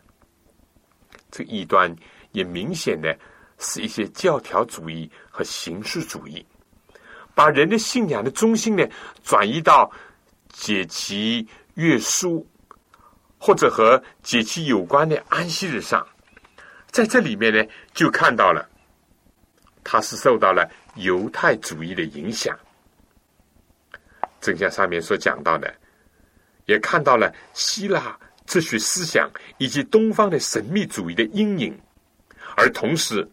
[1.32, 1.95] 这异端
[2.34, 3.17] 也明显的
[3.60, 6.45] 是一些教条主义和形式主义，
[7.34, 8.86] 把人的信仰的中心呢
[9.24, 9.89] 转移到
[10.50, 12.45] 解其阅书。”
[13.39, 16.06] 或者和解其有关的安息日上，
[16.91, 18.67] 在这里面呢，就看到了，
[19.82, 20.69] 他是受到了
[21.00, 22.58] 犹太主义的影响。
[24.40, 25.74] 正像上面所讲到的，
[26.66, 31.78] 也看到了希腊哲学思想以及东方的神秘主义的阴影，
[32.56, 33.28] 而同时，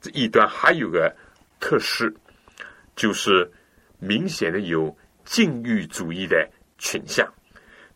[0.00, 1.14] 这一端还有个
[1.60, 2.12] 特施，
[2.96, 3.48] 就是
[3.98, 7.26] 明显的有禁欲主义的倾向。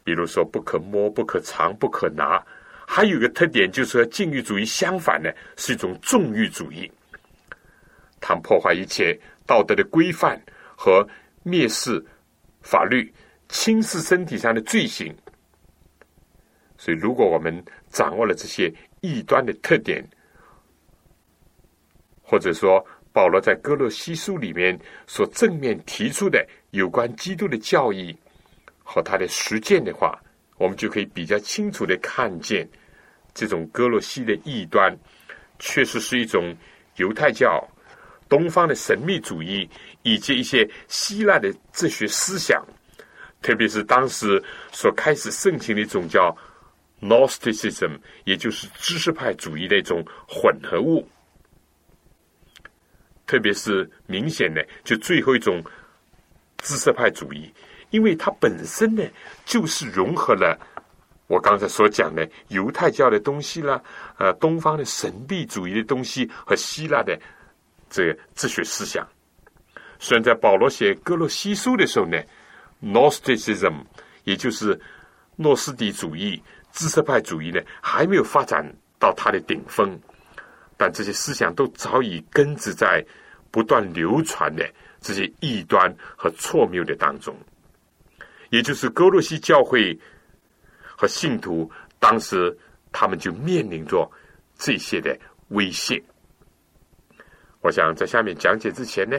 [0.04, 2.40] 比如说，不可摸、不可藏、不可拿，
[2.86, 6.90] 还有个特点，就是和禁欲主义相反的，是一种纵欲主义。
[8.26, 10.40] 它破坏一切道德的规范
[10.74, 11.06] 和
[11.44, 12.02] 蔑视
[12.62, 13.12] 法律、
[13.50, 15.14] 轻视身体上的罪行。
[16.78, 20.02] 所以，如果我们掌握了这些异端的特点，
[22.22, 22.82] 或者说
[23.12, 28.16] 保罗在哥洛西书里面所正面提出的有关基督的教义。
[28.86, 30.18] 和他的实践的话，
[30.58, 32.68] 我们就可以比较清楚的看见，
[33.32, 34.94] 这种哥罗西的异端，
[35.58, 36.54] 确实是一种
[36.96, 37.66] 犹太教、
[38.34, 39.70] 东方的神秘主义
[40.02, 42.60] 以及一些希腊的哲学思想，
[43.40, 44.42] 特别是当时
[44.72, 46.36] 所开始盛行的一种叫
[47.00, 51.08] Gnosticism，也就是知识派主义的一种混合物。
[53.24, 55.62] 特别是明显的，就最后一种
[56.58, 57.54] 知识派主义。
[57.90, 59.04] 因为它本身呢，
[59.44, 60.58] 就是融合了
[61.28, 63.80] 我刚才所讲的犹太教的东西啦，
[64.18, 67.16] 呃，东方的神秘主义的东西和希腊的
[67.94, 69.06] 这哲学思想。
[70.00, 72.20] 虽然在保罗写哥罗西书的时候呢
[72.82, 73.84] ，Gnosticism，
[74.24, 74.78] 也就是
[75.36, 78.66] 诺斯底主义、知识派主义呢，还没有发展
[78.98, 79.96] 到它的顶峰，
[80.76, 83.04] 但这些思想都早已根植在
[83.52, 84.68] 不断流传的
[85.00, 87.34] 这些异端和错谬的当中。
[88.50, 89.96] 也就是哥罗西教会
[90.96, 92.56] 和信徒，当时
[92.92, 94.10] 他们就面临着
[94.58, 95.16] 这些的
[95.48, 96.02] 威胁。
[97.64, 99.18] 我想在下面讲解之前呢，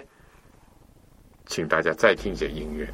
[1.47, 2.88] 请大家再听一些音乐。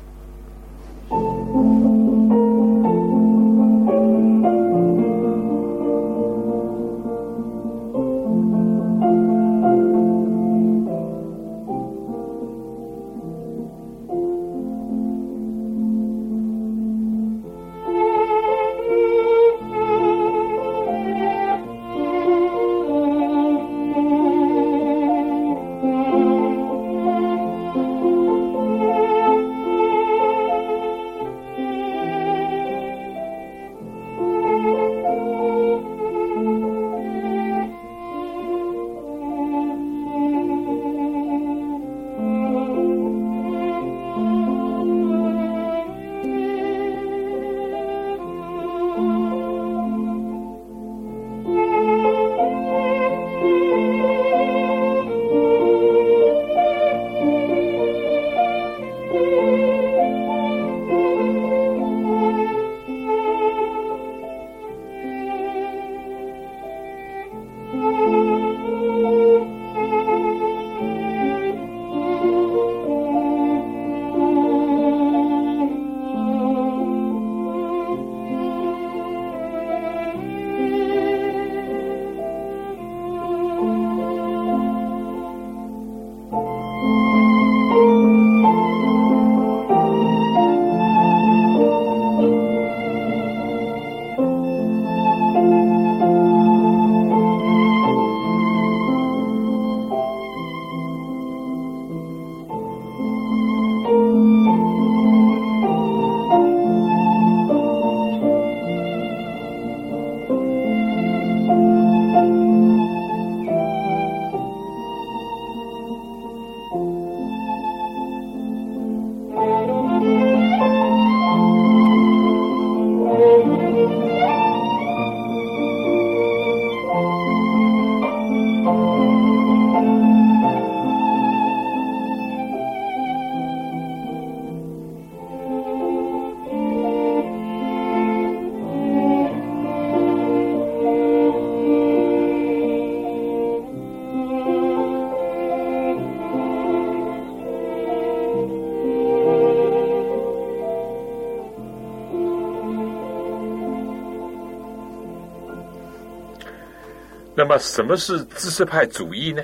[157.52, 159.44] 么，什么是知识派主义呢？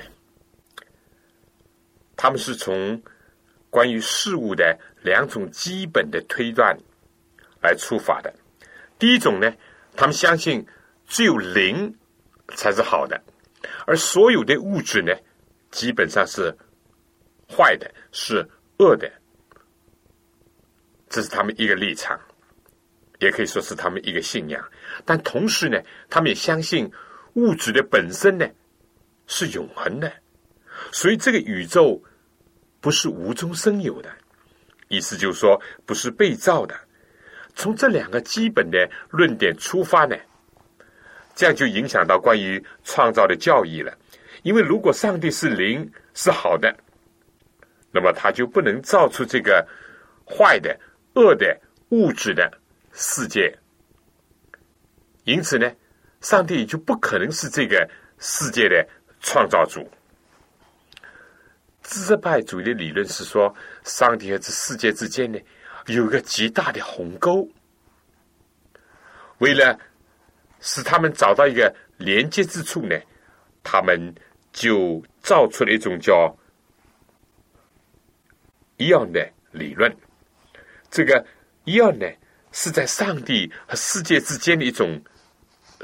[2.16, 3.00] 他们是从
[3.68, 6.76] 关于事物的两种基本的推断
[7.60, 8.34] 来出发的。
[8.98, 9.54] 第一种呢，
[9.94, 10.66] 他们相信
[11.06, 11.94] 只有灵
[12.56, 13.22] 才是好的，
[13.86, 15.12] 而所有的物质呢，
[15.70, 16.56] 基本上是
[17.46, 18.48] 坏的，是
[18.78, 19.10] 恶的。
[21.10, 22.18] 这是他们一个立场，
[23.20, 24.62] 也可以说是他们一个信仰。
[25.04, 25.80] 但同时呢，
[26.10, 26.90] 他们也相信
[27.34, 28.48] 物质的本身呢
[29.26, 30.12] 是永恒的，
[30.92, 32.02] 所以这个宇宙
[32.80, 34.10] 不是无中生有的，
[34.88, 36.74] 意思就是说不是被造的。
[37.54, 40.16] 从这两个基本的论点出发呢，
[41.34, 43.96] 这样就影响到关于创造的教义了。
[44.42, 46.74] 因为如果上帝是灵是好的，
[47.90, 49.66] 那么他就不能造出这个
[50.26, 50.78] 坏的。
[51.14, 51.58] 恶的
[51.88, 52.48] 物质的
[52.92, 53.52] 世界，
[55.24, 55.68] 因此呢，
[56.20, 57.88] 上帝就不可能是这个
[58.18, 58.86] 世界的
[59.20, 59.88] 创造主。
[61.82, 63.54] 自派主义的理论是说，
[63.84, 65.38] 上帝和这世界之间呢，
[65.86, 67.48] 有一个极大的鸿沟。
[69.38, 69.78] 为了
[70.60, 72.98] 使他们找到一个连接之处呢，
[73.62, 74.14] 他们
[74.52, 76.36] 就造出了一种叫
[78.76, 79.96] 一样的理论。
[80.90, 81.24] 这个
[81.64, 82.06] 一样呢，
[82.50, 85.00] 是在上帝和世界之间的一种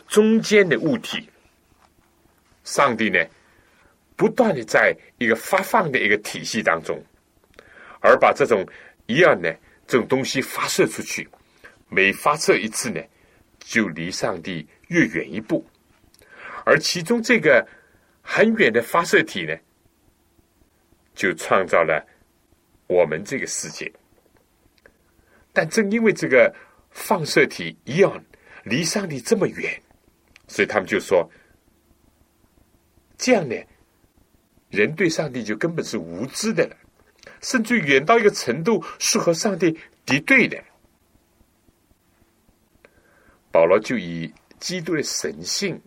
[0.07, 1.29] 中间的物体。
[2.65, 3.19] 上帝呢，
[4.17, 7.03] 不断的在一个发放的一个体系当中，
[8.01, 8.67] 而把这种
[9.07, 9.53] 一样呢
[9.87, 11.29] 这种东西发射出去，
[11.89, 13.01] 每发射一次呢，
[13.59, 15.65] 就离上帝越远一步。
[16.65, 17.67] 而其中这个
[18.23, 19.55] 很远的发射体呢，
[21.15, 22.03] 就创造了
[22.87, 23.93] 我们这个世界。
[25.53, 26.53] 但正因为这个
[26.91, 28.25] 放射体一样
[28.65, 29.81] 离上帝这么远，
[30.47, 31.29] 所以他们就说，
[33.17, 33.57] 这样呢，
[34.71, 36.77] 人对上帝就根本是无知的了，
[37.41, 40.63] 甚至远到一个程度是和上帝敌对的。
[43.51, 45.81] 保罗就以基督的神性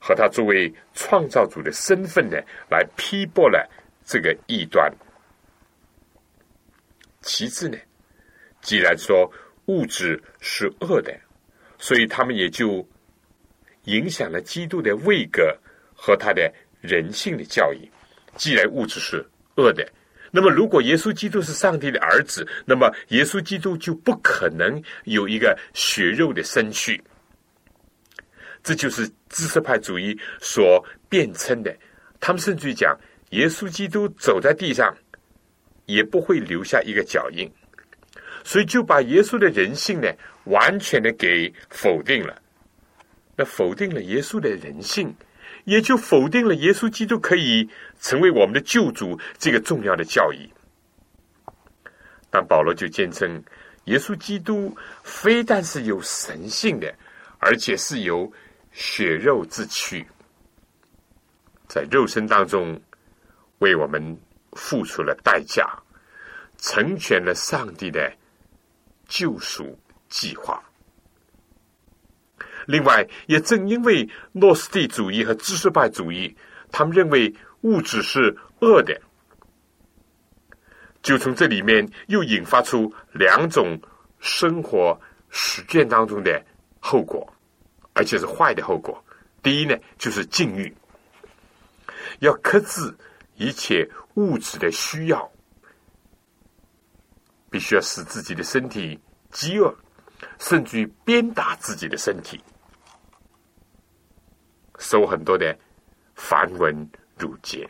[0.00, 2.38] 和他作为创造主的身份呢，
[2.70, 3.70] 来批驳了
[4.04, 4.92] 这个异端。
[7.20, 7.78] 其次呢？
[8.62, 9.30] 既然说
[9.66, 11.16] 物质是恶的，
[11.78, 12.84] 所以他们也就
[13.84, 15.56] 影响了基督的位格
[15.94, 17.88] 和他的人性的教义。
[18.36, 19.24] 既然物质是
[19.56, 19.86] 恶的，
[20.30, 27.02] 那么如果耶稣基督是上帝的儿子，那么耶稣基督就不可能有一个血肉的身躯。
[28.62, 31.76] 这就是知识派主义所辩称的。
[32.20, 32.96] 他们甚至于讲，
[33.30, 34.96] 耶稣基督走在地上
[35.86, 37.50] 也不会留下一个脚印。
[38.44, 40.08] 所以就把耶稣的人性呢，
[40.44, 42.40] 完全的给否定了。
[43.42, 45.12] 那否定了耶稣的人性，
[45.64, 47.68] 也就否定了耶稣基督可以
[48.00, 50.48] 成为我们的救主这个重要的教义。
[52.30, 53.42] 但保罗就坚称，
[53.86, 54.72] 耶稣基督
[55.02, 56.94] 非但是有神性的，
[57.40, 58.32] 而且是有
[58.70, 60.06] 血肉之躯，
[61.66, 62.80] 在肉身当中
[63.58, 64.16] 为我们
[64.52, 65.68] 付出了代价，
[66.58, 68.12] 成全了上帝的。
[69.08, 69.76] 救赎
[70.08, 70.62] 计划。
[72.66, 76.36] 另外，也正因为诺斯蒂主义和知识派主义，
[76.70, 77.32] 他们认为
[77.62, 79.00] 物质是恶的，
[81.02, 83.80] 就从这里面又引发出两种
[84.20, 84.98] 生活
[85.30, 86.44] 实践当中的
[86.80, 87.26] 后果，
[87.92, 89.02] 而且是坏的后果。
[89.42, 90.72] 第一呢，就是禁欲，
[92.20, 92.94] 要克制
[93.36, 95.30] 一切物质的需要。
[97.50, 98.98] 必须要使自己的身体
[99.30, 99.70] 饥饿，
[100.38, 102.42] 甚至于鞭打自己的身体，
[104.82, 105.56] 受很多的
[106.16, 106.74] 繁文
[107.16, 107.66] 缛节。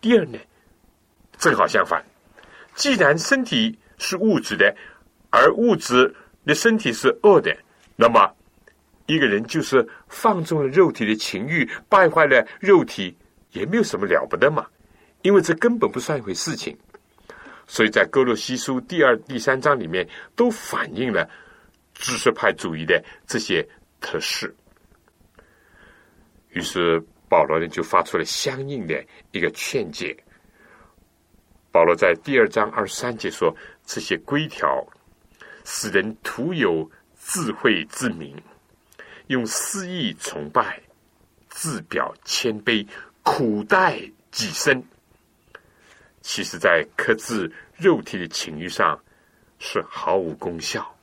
[0.00, 0.38] 第二呢，
[1.38, 2.04] 正好相反，
[2.74, 4.74] 既然身体是物质的，
[5.30, 6.12] 而物质
[6.44, 7.56] 的身体是恶的，
[7.94, 8.34] 那么
[9.06, 13.16] 一个人就是放纵了肉体的情欲，败坏了肉体，
[13.52, 14.66] 也没有什么了不得嘛，
[15.22, 16.76] 因为这根本不算一回事情。
[17.66, 21.28] 所以在哥罗西书第二、第三章里面，都反映了
[21.94, 23.66] 知识派主义的这些
[24.00, 24.54] 特质。
[26.50, 30.16] 于是保罗呢就发出了相应的一个劝诫。
[31.70, 34.84] 保罗在第二章二十三节说：“这些规条
[35.64, 36.90] 使人徒有
[37.20, 38.34] 智慧之名，
[39.26, 40.80] 用私意崇拜，
[41.48, 42.86] 自表谦卑，
[43.22, 44.82] 苦待己身。”
[46.22, 48.98] 其实，在克制肉体的情欲上
[49.58, 50.97] 是毫无功效。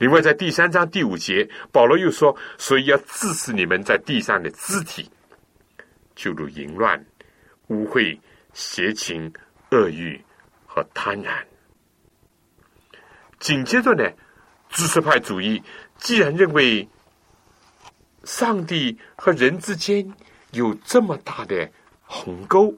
[0.00, 5.10] 另外，在第三章第五节，保罗又说：“所以要治死你们在地上的肢体，
[6.14, 7.04] 就如淫乱、
[7.66, 8.18] 污秽、
[8.54, 9.30] 邪情、
[9.72, 10.18] 恶欲
[10.64, 11.44] 和贪婪。”
[13.38, 14.10] 紧接着呢，
[14.70, 15.62] 知识派主义
[15.98, 16.88] 既然认为
[18.24, 20.10] 上帝和人之间
[20.52, 21.70] 有这么大的
[22.04, 22.74] 鸿沟，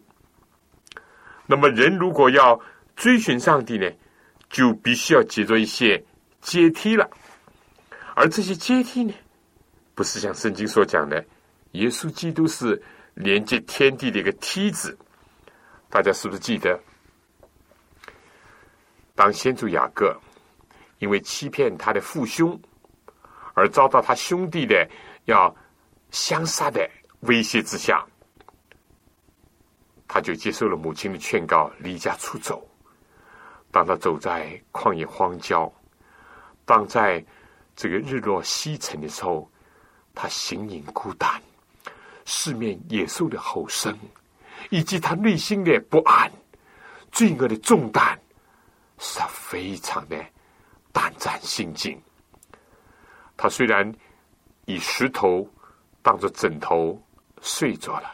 [1.46, 2.60] 那么人如果要
[2.96, 3.88] 追寻上帝呢，
[4.50, 6.04] 就必须要借着一些
[6.42, 7.08] 阶梯了。
[8.14, 9.14] 而这些阶梯呢，
[9.94, 11.24] 不是像圣经所讲的，
[11.72, 12.80] 耶稣基督是
[13.14, 14.96] 连接天地的一个梯子。
[15.88, 16.78] 大家是不是记得，
[19.14, 20.14] 当先祖雅各？
[20.98, 22.58] 因为欺骗他的父兄，
[23.54, 24.88] 而遭到他兄弟的
[25.24, 25.54] 要
[26.10, 26.88] 相杀的
[27.20, 28.06] 威胁之下，
[30.06, 32.66] 他就接受了母亲的劝告，离家出走。
[33.70, 35.70] 当他走在旷野荒郊，
[36.64, 37.24] 当在
[37.74, 39.50] 这个日落西沉的时候，
[40.14, 41.40] 他形影孤单，
[42.24, 43.98] 四面野兽的吼声，
[44.70, 46.30] 以及他内心的不安、
[47.10, 48.18] 罪恶的重担，
[48.98, 50.16] 使他非常的。
[50.94, 51.98] 胆战心惊。
[53.34, 53.90] 他虽然
[54.66, 55.48] 以石头
[56.02, 57.02] 当做枕头
[57.40, 58.10] 睡着了，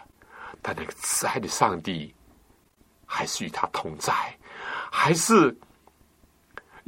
[0.63, 2.15] 但那个慈爱的上帝
[3.05, 4.15] 还是与他同在，
[4.93, 5.53] 还是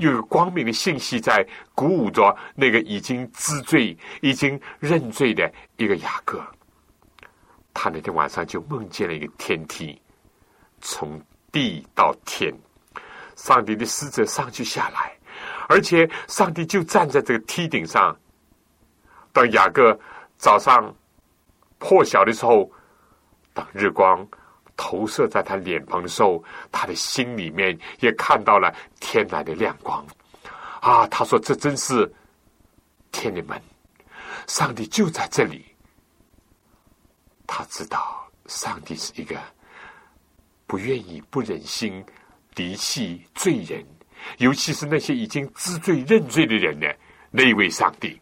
[0.00, 6.42] 又有光明的信息在鼓舞着那个已经知罪、已经认罪的一个雅各。
[7.72, 10.00] 他那天晚上就梦见了一个天梯，
[10.80, 11.22] 从
[11.52, 12.52] 地到天，
[13.36, 15.16] 上帝的使者上去下来。
[15.68, 18.16] 而且，上帝就站在这个梯顶上。
[19.32, 19.98] 当雅各
[20.36, 20.92] 早上
[21.78, 22.68] 破晓的时候，
[23.54, 24.26] 当日光
[24.82, 30.02] 投射在他脸庞的时候，他的心里面也看到了天来的亮光。
[30.80, 32.10] 啊，他说：“这真是
[33.12, 33.60] 天的门，
[34.46, 35.66] 上帝就在这里。”
[37.46, 39.38] 他知道，上帝是一个
[40.66, 42.02] 不愿意、不忍心
[42.56, 43.84] 离弃罪人。
[44.38, 46.86] 尤其是那些已经知罪认罪的人呢？
[47.30, 48.18] 那位上帝，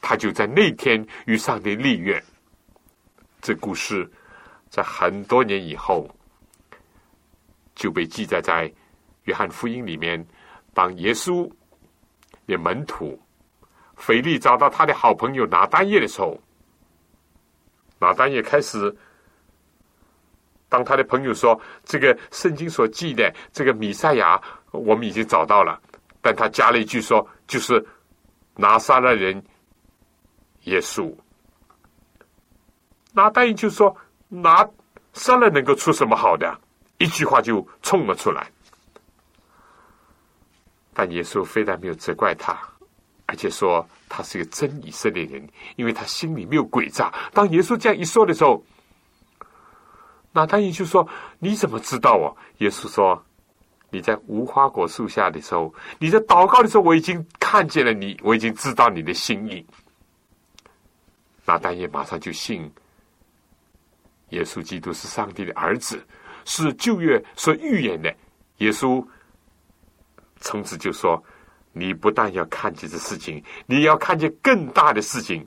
[0.00, 2.22] 他就在那天与上帝立约。
[3.42, 4.10] 这故事
[4.68, 6.08] 在很多年以后
[7.74, 8.72] 就被记载在
[9.24, 10.26] 约翰福音里面。
[10.74, 11.50] 当耶稣
[12.46, 13.20] 的门徒
[13.96, 16.40] 腓力找到他的好朋友拿丹叶的时候，
[17.98, 18.96] 拿丹叶开始。
[20.68, 24.40] 当他的朋友说：“这个圣经所记的这个米赛亚，
[24.70, 25.80] 我们已经找到了。”
[26.20, 27.84] 但他加了一句说：“就是
[28.54, 29.42] 拿撒勒人
[30.64, 31.12] 耶稣。”
[33.14, 33.96] 拿单一就说
[34.28, 34.68] ：“拿
[35.12, 36.58] 撒勒能够出什么好的？”
[36.98, 38.50] 一句话就冲了出来。
[40.92, 42.58] 但耶稣非但没有责怪他，
[43.26, 47.12] 而且说他是一个真以色列人，因为他心里没有诡诈。
[47.32, 48.62] 当耶稣这样一说的时候。
[50.30, 51.08] 那他也就说
[51.40, 53.24] ：“你怎么知道啊？”耶稣说
[53.90, 59.66] ：“你在无花果树下的时候，你在祷告的时候，我已经看见了你，我已经知道你的心意。”
[61.46, 62.70] 那丹也马上就信
[64.30, 66.04] 耶稣基督是上帝的儿子，
[66.44, 68.14] 是旧约所预言的。
[68.58, 69.04] 耶稣
[70.40, 71.22] 从此就说
[71.72, 75.46] ：“你不但要看见这事情，你要看见更大的事情，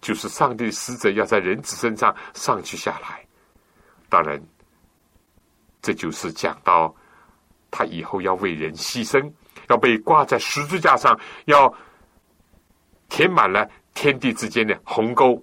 [0.00, 3.26] 就是上帝的使者要在人子身上上去下来。”
[4.08, 4.38] 当然，
[5.80, 6.94] 这就是讲到
[7.70, 9.32] 他以后要为人牺牲，
[9.68, 11.72] 要被挂在十字架上，要
[13.08, 15.42] 填满了天地之间的鸿沟，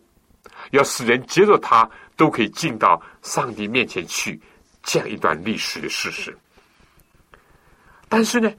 [0.72, 1.90] 要使人接着他
[2.20, 4.38] 都可以进到上帝面前去，
[4.84, 6.38] 这样一段历史的事实。
[8.10, 8.52] 但是呢，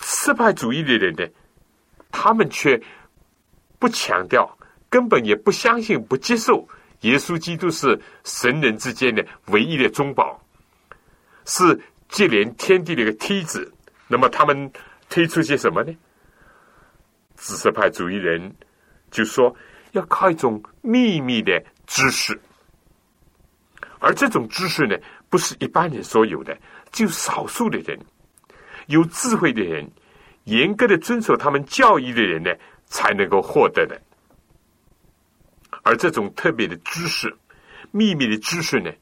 [0.00, 1.24] 失败主义的人呢，
[2.10, 2.82] 他们却
[3.78, 4.58] 不强调，
[4.90, 6.68] 根本也不相信，不接受。
[7.02, 10.42] 耶稣基督是神人之间的唯一的中保，
[11.44, 13.72] 是接连天地的一个梯子。
[14.08, 14.72] 那么他们
[15.08, 15.94] 推出些什么呢？
[17.36, 18.52] 知识派主义人
[19.12, 19.54] 就说
[19.92, 22.36] 要靠一种秘密的知识，
[23.98, 24.96] 而这种知识呢，
[25.28, 26.56] 不是一般人所有的，
[26.92, 27.98] 就少数的人、
[28.86, 29.90] 有智慧的人、
[30.44, 32.50] 严格的遵守他们教义的人呢，
[32.86, 34.00] 才能够获得的。
[35.82, 37.34] 而这种特别的知识、
[37.90, 38.92] 秘密的知识呢，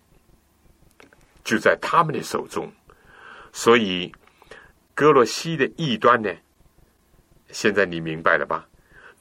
[1.43, 2.71] 就在他们的手中。
[3.53, 4.13] 所以，
[4.95, 6.31] 哥罗西的异端呢，
[7.49, 8.67] 现在你明白了吧？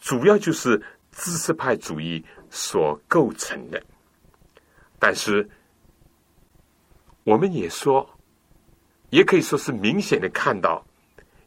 [0.01, 3.81] 主要就是知识派主义所构成的。
[4.99, 5.49] 但是，
[7.23, 8.09] 我们也说，
[9.09, 10.85] 也可以说是明显的看到，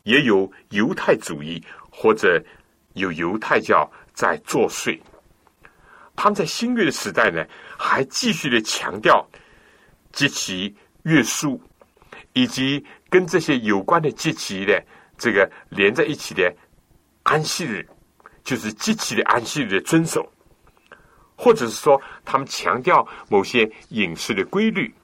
[0.05, 2.43] 也有犹太主义或者
[2.95, 4.99] 有犹太教在作祟。
[6.15, 7.45] 他们在新约的时代呢，
[7.77, 9.27] 还继续的强调
[10.13, 11.61] 及其约束，
[12.33, 14.83] 以及跟这些有关的极其的
[15.19, 16.51] 这个连在一起的
[17.23, 17.87] 安息日，
[18.43, 20.27] 就是极其的安息日的遵守，
[21.37, 24.95] 或者是说他们强调某些饮食的规律，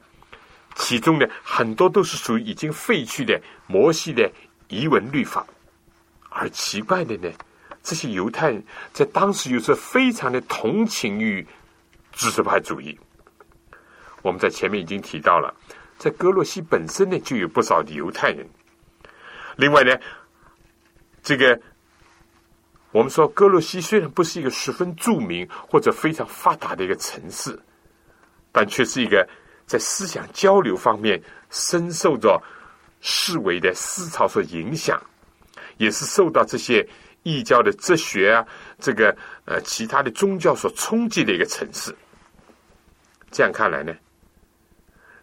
[0.74, 4.30] 其中呢很多都是属于已经废去的摩西的
[4.68, 5.46] 遗文律法，
[6.30, 7.30] 而奇怪的呢。
[7.84, 11.44] 这些犹太人在当时又是非常的同情于
[12.12, 12.96] 知识派主义。
[14.22, 15.52] 我们在前面已经提到了，
[15.98, 18.48] 在哥洛西本身呢就有不少的犹太人。
[19.56, 19.98] 另外呢，
[21.24, 21.60] 这个
[22.92, 27.58] 我们说哥洛西虽然不是一个十分著名或者非常发达的一个城市，
[28.52, 29.28] 但却是一个
[29.66, 32.42] 在思想交流方面深受着
[33.00, 35.02] 世维的思潮所影响，
[35.76, 36.88] 也是受到这些。
[37.24, 38.44] 异教的哲学啊，
[38.80, 41.94] 这个呃，其他的宗教所冲击的一个城市。
[43.30, 43.94] 这样看来呢，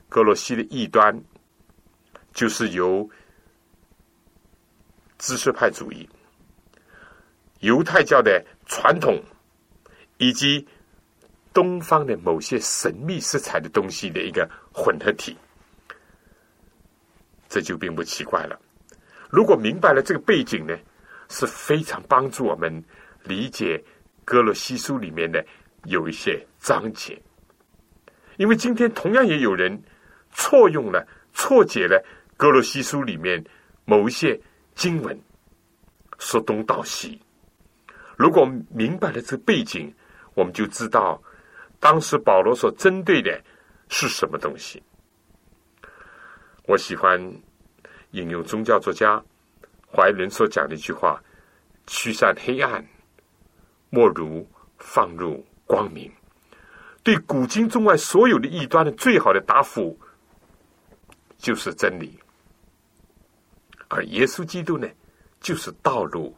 [0.07, 1.21] 格罗西的异端
[2.33, 3.09] 就是由
[5.17, 6.07] 知识派主义、
[7.59, 9.21] 犹太教的传统
[10.19, 10.65] 以及
[11.53, 15.37] 东方的某些神秘色彩的东西的一个混合体。
[17.47, 18.59] 这就并不奇怪了。
[19.29, 20.77] 如果明白了这个背景呢？
[21.31, 22.83] 是非常帮助我们
[23.23, 23.77] 理解
[24.25, 25.45] 《哥罗西书》里面的
[25.83, 27.21] 有一些章节，
[28.37, 29.79] 因为今天同样也有人
[30.31, 32.03] 错用了、错解了
[32.35, 33.45] 《哥罗西书》里面
[33.85, 34.41] 某一些
[34.73, 35.15] 经文，
[36.17, 37.21] 说东道西。
[38.17, 39.93] 如果明白了这背景，
[40.33, 41.21] 我们就知道
[41.79, 43.41] 当时保罗所针对的
[43.87, 44.81] 是什么东西。
[46.65, 47.19] 我喜欢
[48.11, 49.23] 引用宗教作家。
[49.91, 51.19] 怀仁所讲的一句话
[51.87, 52.85] ：“驱散黑暗，
[53.89, 56.11] 莫如放入光明。”
[57.01, 59.97] 对古今中外所有的异端的最好的答复，
[61.39, 62.19] 就是真理。
[63.87, 64.87] 而耶稣基督呢，
[65.39, 66.37] 就是道路、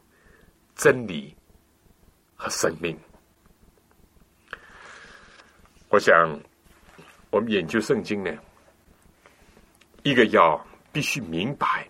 [0.75, 1.35] 真理
[2.37, 2.97] 和生命。
[5.91, 6.39] 我想，
[7.29, 8.31] 我们研究圣经呢，
[10.03, 11.85] 一个要必须明白。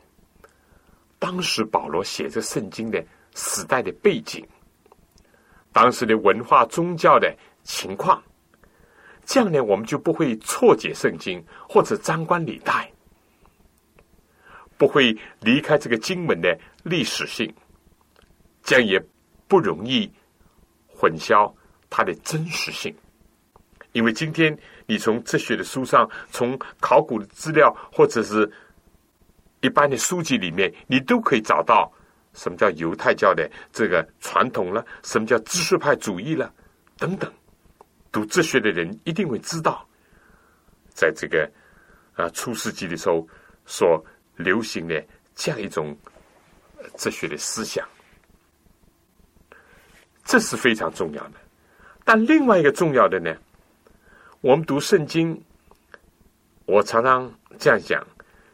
[1.19, 4.43] 当时保罗写这圣经的时代的背景，
[5.71, 7.31] 当时的文化宗教的
[7.63, 8.19] 情况，
[9.23, 11.39] 这样呢，我们就不会错解圣经
[11.69, 12.91] 或者张冠李戴，
[14.79, 17.53] 不会离开这个经文的历史性，
[18.63, 18.99] 这样也
[19.47, 20.11] 不容易
[20.87, 21.53] 混淆
[21.87, 22.91] 它的真实性。
[23.91, 28.51] 因为今天你从哲学的书上，从考古的资料，或者是。
[29.63, 31.87] 一般的书籍里面，你都可以找到
[32.33, 36.51] 什么叫犹太教的这个传统了，什么叫知识派主义了，
[36.97, 37.31] 等等。
[38.11, 39.87] 读哲学的人一定会知道，
[40.89, 41.47] 在这个
[42.15, 43.27] 啊初世纪的时候
[43.67, 44.03] 所
[44.35, 45.95] 流行的这样一种
[46.97, 47.87] 哲学的思想，
[50.25, 51.33] 这是非常重要的。
[52.03, 53.31] 但另外一个重要的呢，
[54.41, 55.39] 我们读圣经，
[56.65, 58.05] 我常常这样讲。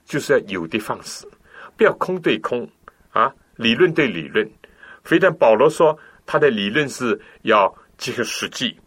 [0.03, 1.27] 就是要有的放矢，
[1.75, 2.65] 不要空对空
[3.11, 4.49] 啊，理论对理论。
[5.03, 8.77] 非但保罗说他的理论是要结合实际，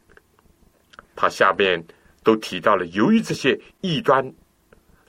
[1.14, 1.82] 他下边
[2.22, 4.32] 都提到了，由于这些异端、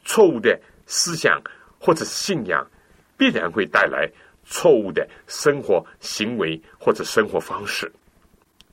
[0.03, 1.41] 错误的思想
[1.79, 2.69] 或者信仰，
[3.17, 4.09] 必然会带来
[4.43, 7.89] 错误的生活行为或者生活方式，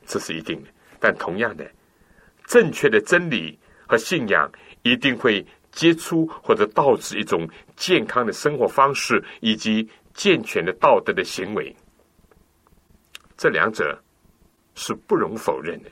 [0.06, 0.68] 这是一定的。
[0.98, 1.64] 但同样的，
[2.48, 4.50] 正确的真理和信仰
[4.82, 5.46] 一定会。
[5.70, 11.76] 接触或者导致一种健康的生活方式以及健全的道德的行为，
[13.36, 14.02] 这两者
[14.74, 15.90] 是不容否认的，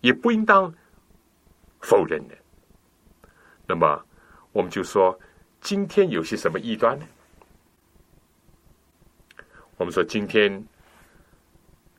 [0.00, 0.74] 也不应当
[1.82, 2.34] 否认的。
[3.68, 4.02] 那么，
[4.50, 5.16] 我们就说，
[5.60, 7.06] 今天有些什么异端呢？
[9.76, 10.50] 我们说，今天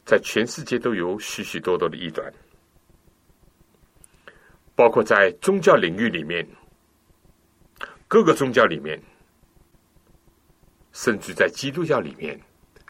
[0.04, 2.34] 在全世界都有许许多多的异端。
[4.76, 6.46] 包括在宗教领域里面，
[8.10, 9.02] 各个宗教里面，
[10.92, 12.38] 甚至在基督教里面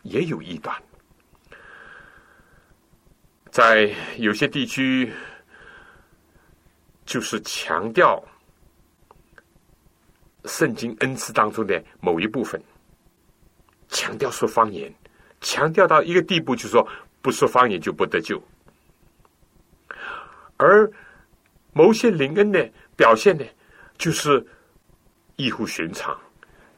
[0.02, 0.76] 也有异端。
[3.52, 5.14] 在有些地区，
[7.06, 8.22] 就是强调
[10.46, 12.60] 圣经恩赐当中的某一部分，
[13.90, 14.92] 强调说方言，
[15.40, 16.86] 强调到一个地步，就说
[17.22, 18.42] 不说方言就不得救，
[20.58, 20.92] 而。
[21.78, 23.44] 某些灵恩的表现呢，
[23.98, 24.42] 就是
[25.36, 26.18] 异乎寻常，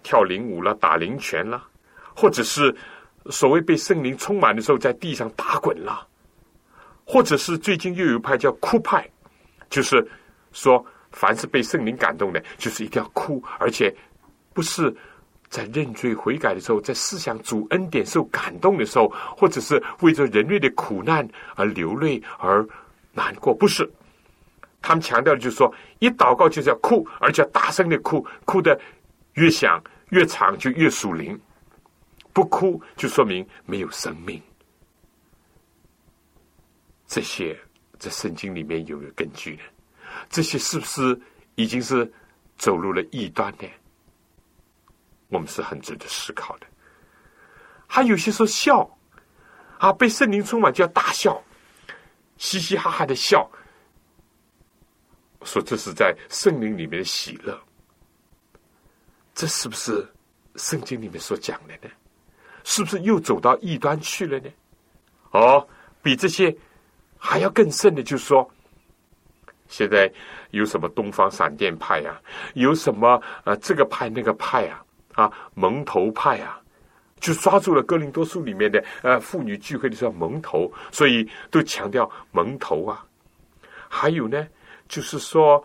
[0.02, 1.64] 跳灵舞了、打灵拳了，
[2.16, 2.76] 或者是
[3.30, 6.08] 所谓被圣灵充满的时候在地上打滚了，
[7.06, 9.08] 或者是最近又有一派叫哭派，
[9.70, 10.04] 就是
[10.52, 13.96] 说凡是被圣灵感动的，就是一定要哭，而且
[14.52, 14.92] 不是
[15.48, 22.68] 在认罪悔改的时候，在思想主恩典受感动的时候，或者是为着人类的苦难而流泪而
[23.14, 23.88] 难过，不是。
[24.82, 28.80] 他们强调的就是说，一祷告就是要哭，而且大声的哭，哭的
[29.34, 31.38] 越响越长就越属灵，
[32.32, 34.42] 不哭就说明没有生命。
[37.06, 37.58] 这些
[37.98, 39.62] 在圣经里面有没有根据呢？
[40.30, 41.20] 这些是不是
[41.56, 42.10] 已经是
[42.58, 43.68] 走入了异端呢？
[45.30, 46.68] 我们是很值得思考的。
[47.88, 48.90] 还有些说笑
[49.80, 51.42] 啊，被圣灵充满就要大笑，
[52.38, 53.50] 嘻嘻哈哈的笑。
[55.44, 57.58] 说这是在圣灵里面的喜乐，
[59.36, 60.06] 这是不是
[60.56, 61.94] 圣经里面所讲的呢？
[62.64, 64.50] 是不是又走到异端去了呢？
[65.32, 65.66] 哦，
[66.02, 66.54] 比这些
[67.18, 68.50] 还要更甚的，就是说，
[69.68, 70.12] 现在
[70.52, 72.20] 有什么东方闪电派呀，
[72.56, 74.84] 有什么呃这个派那个派啊，
[75.14, 76.60] 啊蒙头派啊，
[77.20, 83.06] 就抓住了哥林多书里面的呃妇女聚会的时候蒙头，所以都强调蒙头啊，
[83.88, 84.46] 还有呢。
[84.88, 85.64] 就是说，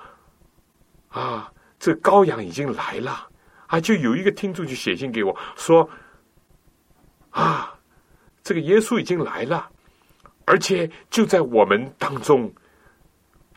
[1.08, 3.28] 啊，这羔羊已经来了，
[3.66, 5.88] 啊，就有一个听众就写信给我说，
[7.30, 7.72] 啊，
[8.42, 9.68] 这个耶稣已经来了，
[10.44, 12.52] 而且就在我们当中，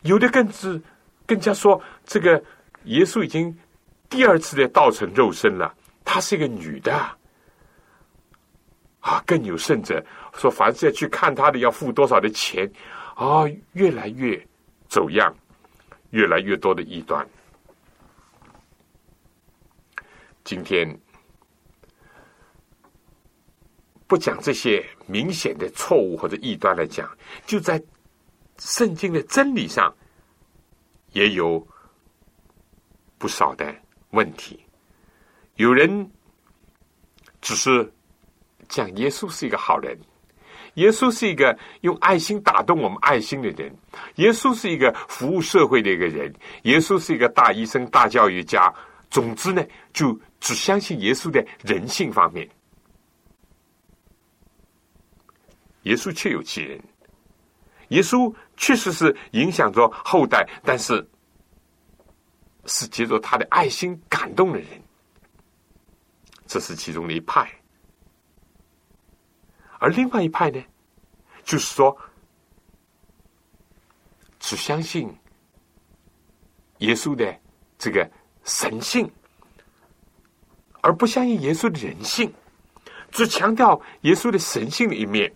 [0.02, 0.80] 有的更是
[1.26, 2.42] 更加说，这个
[2.84, 3.56] 耶稣已经
[4.08, 6.94] 第二次的道成肉身了，她是一个女的，
[9.00, 10.04] 啊，更有甚者
[10.34, 12.70] 说，凡是要去看他的，要付多少的钱，
[13.14, 14.40] 啊，越来越
[14.88, 15.34] 走样。
[16.10, 17.26] 越来越多的异端。
[20.44, 20.88] 今天
[24.06, 27.10] 不讲这些明显的错误或者异端来讲，
[27.46, 27.82] 就在
[28.58, 29.92] 圣经的真理上
[31.12, 31.66] 也有
[33.18, 33.74] 不少的
[34.10, 34.64] 问题。
[35.56, 36.10] 有人
[37.40, 37.92] 只是
[38.68, 39.98] 讲耶稣是一个好人。
[40.76, 43.74] 耶稣是一个用爱心打动我们爱心的人，
[44.16, 48.72] 耶稣是一个服务社会的一个人，耶稣是一个大医生、大教育家。
[49.08, 52.46] 总之呢，就只相信耶稣的人性方面。
[55.82, 56.78] 耶稣确有其人，
[57.88, 61.08] 耶稣确实是影响着后代，但是
[62.66, 64.68] 是借着他的爱心感动的人，
[66.46, 67.48] 这是其中的一派。
[69.78, 70.62] 而另外一派呢，
[71.44, 71.96] 就是说，
[74.38, 75.14] 只相信
[76.78, 77.38] 耶稣的
[77.78, 78.10] 这个
[78.44, 79.10] 神性，
[80.80, 82.32] 而不相信耶稣的人性，
[83.10, 85.32] 只强调耶稣的神性的一面。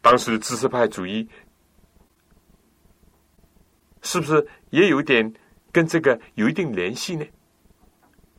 [0.00, 1.28] 当时的知识派主义
[4.02, 5.34] 是不是也有点
[5.72, 7.26] 跟这个有一定联系呢？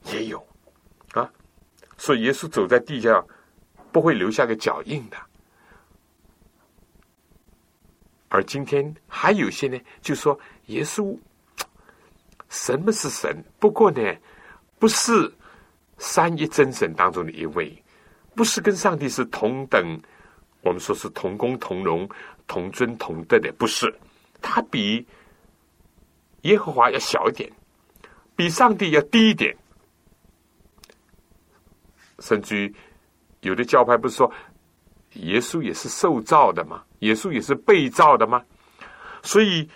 [0.05, 0.43] 也有
[1.11, 1.29] 啊，
[1.97, 3.27] 所以耶稣走在地上。
[3.91, 5.17] 不会留下个脚印的。
[8.29, 11.17] 而今天还有些呢，就说耶稣
[12.47, 13.43] 什么是神？
[13.59, 14.01] 不过呢，
[14.79, 15.29] 不是
[15.97, 17.83] 三一真神当中的一位，
[18.33, 20.01] 不是跟上帝是同等，
[20.61, 22.09] 我们说是同工同荣、
[22.47, 23.93] 同尊同德的，不是。
[24.41, 25.05] 他比
[26.43, 27.51] 耶和华要小一点，
[28.33, 29.53] 比上帝要低一点，
[32.19, 32.75] 甚至于。
[33.41, 34.31] 有的教派不是说
[35.13, 36.83] 耶稣也是受造的吗？
[36.99, 38.41] 耶稣也是被造的吗？
[39.23, 39.69] 所以，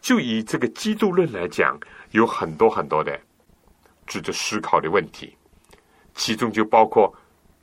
[0.00, 1.78] 就以这个基督论来讲，
[2.12, 3.20] 有很多很多的
[4.06, 5.36] 值得思考的问题，
[6.14, 7.14] 其中就包括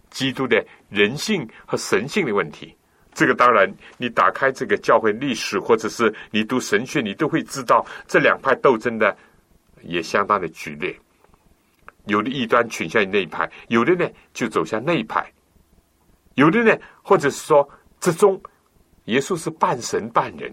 [0.10, 2.76] 基督的人性和神性的问题。
[3.14, 9.18] 这个当然，你打开这个教会历史，或者是你读神学，你都会知道这两派斗争的
[9.82, 10.95] 也相当的剧烈。
[12.08, 15.30] 有的异端倾向于那一派，有的呢就走向那一派，
[16.36, 18.41] 有的呢，或者是说，之中
[19.05, 20.51] 耶稣是半神半人，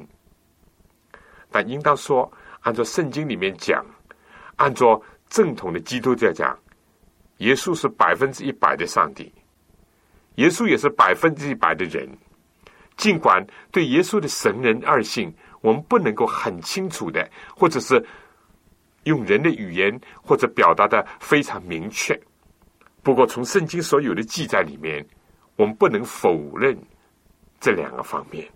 [1.50, 2.30] 但应当说，
[2.60, 3.84] 按照圣经里面讲，
[4.56, 6.58] 按照正统的基督教讲，
[7.38, 9.32] 耶稣是百分之一百的上帝，
[10.34, 12.08] 耶稣也是百分之一百的人。
[12.96, 18.04] 尽管对耶稣的神人二性，我们不能够很清楚的，或者是。
[19.04, 22.18] 用人的语言或者表达的非常明确，
[23.02, 25.06] 不过从圣经所有的记载里面，
[25.56, 26.76] 我们不能否认
[27.60, 28.48] 这两个方面。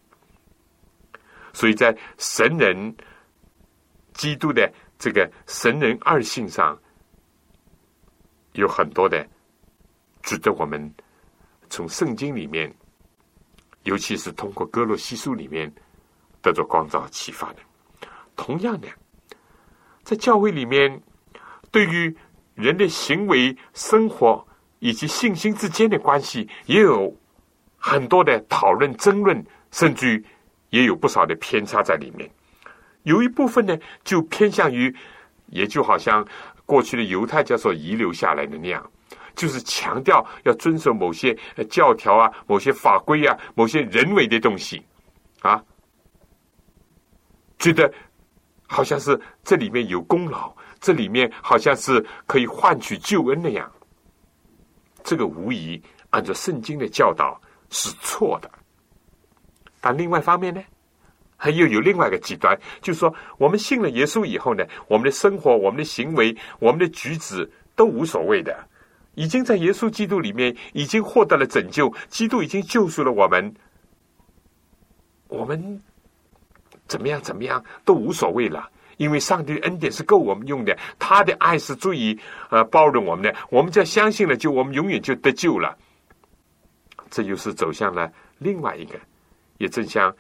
[1.53, 2.97] 所以在神人、
[4.13, 6.79] 基督的这个神人二性上，
[8.53, 9.27] 有很多的
[10.23, 10.93] 值得我们
[11.69, 12.73] 从圣经里面，
[13.83, 15.73] 尤其是通过哥罗西书里面
[16.41, 17.61] 得到光照启发的。
[18.37, 18.89] 同样的，
[20.09, 21.03] 在教会里面，
[21.71, 22.17] 对于
[22.55, 24.43] 人的行为、生活
[24.79, 27.15] 以及信心之间的关系，也有
[27.77, 30.25] 很多的讨论、争论，甚至于
[30.71, 32.27] 也有不少的偏差在里面。
[33.03, 34.97] 有一部分呢，就偏向于，
[35.49, 36.27] 也就好像
[36.65, 38.91] 过去的犹太教所遗留下来的那样，
[39.37, 41.37] 就是强调要遵守某些
[41.69, 44.83] 教条啊、某些法规啊、某些人为的东西
[45.43, 45.63] 啊，
[47.59, 47.93] 觉得
[48.69, 53.69] 好像是这里面有功劳，这里面好像是可以换取救恩那样。
[55.03, 57.41] 这个无疑按照圣经的教导
[57.71, 58.49] 是错的，
[59.81, 60.63] 但另外一方面呢？
[61.41, 68.69] 还又有另外一个极端，就是说，我们信了耶稣以后呢，我们的生活、我们的行为、我们的举止都无所谓的，
[69.15, 73.55] 已经在耶稣基督里面已经获得了拯救，基督已经救赎了我们，
[75.29, 75.81] 我们
[76.89, 82.19] 怎么样怎么样都无所谓了，因为上帝的恩典是够我们用的，他的爱是足以
[82.51, 85.77] 呃包容我们的，我们只要相信了，就我们永远就得救了。
[87.11, 88.99] 这就是走向了另外一个，
[89.59, 90.13] 也正像。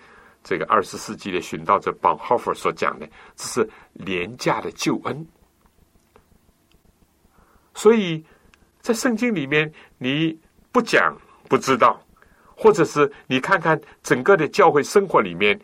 [0.44, 3.06] 这个二十世纪的寻道者邦霍夫所讲的，
[3.36, 5.26] 这是廉价的救恩。
[7.74, 8.24] 所以
[8.80, 10.38] 在圣经里面，你
[10.72, 11.14] 不讲
[11.48, 12.00] 不知道，
[12.54, 15.60] 或者是你看看整个的教会生活里面，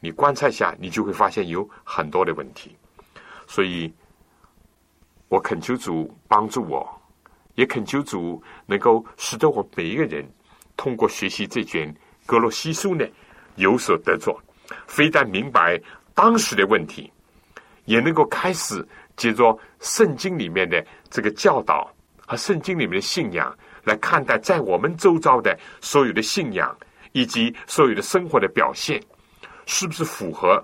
[0.00, 2.74] 你观察一下，你就会发现有很多的问题。
[3.46, 3.92] 所以，
[5.28, 6.88] 我恳求主帮助我，
[7.54, 10.26] 也恳求主能够使得我每一个人
[10.76, 11.94] 通过学习这卷。
[12.26, 13.04] 格罗西书呢
[13.56, 14.40] 有所得着，
[14.86, 15.80] 非但明白
[16.14, 17.12] 当时的问题，
[17.86, 18.86] 也能够开始
[19.16, 21.92] 接着圣经里面的这个教导
[22.24, 26.76] 和圣经里面的信仰来看待，在我们周遭的所有的信仰
[27.12, 29.02] 以及所有的生活的表现，
[29.70, 30.62] 是不是符合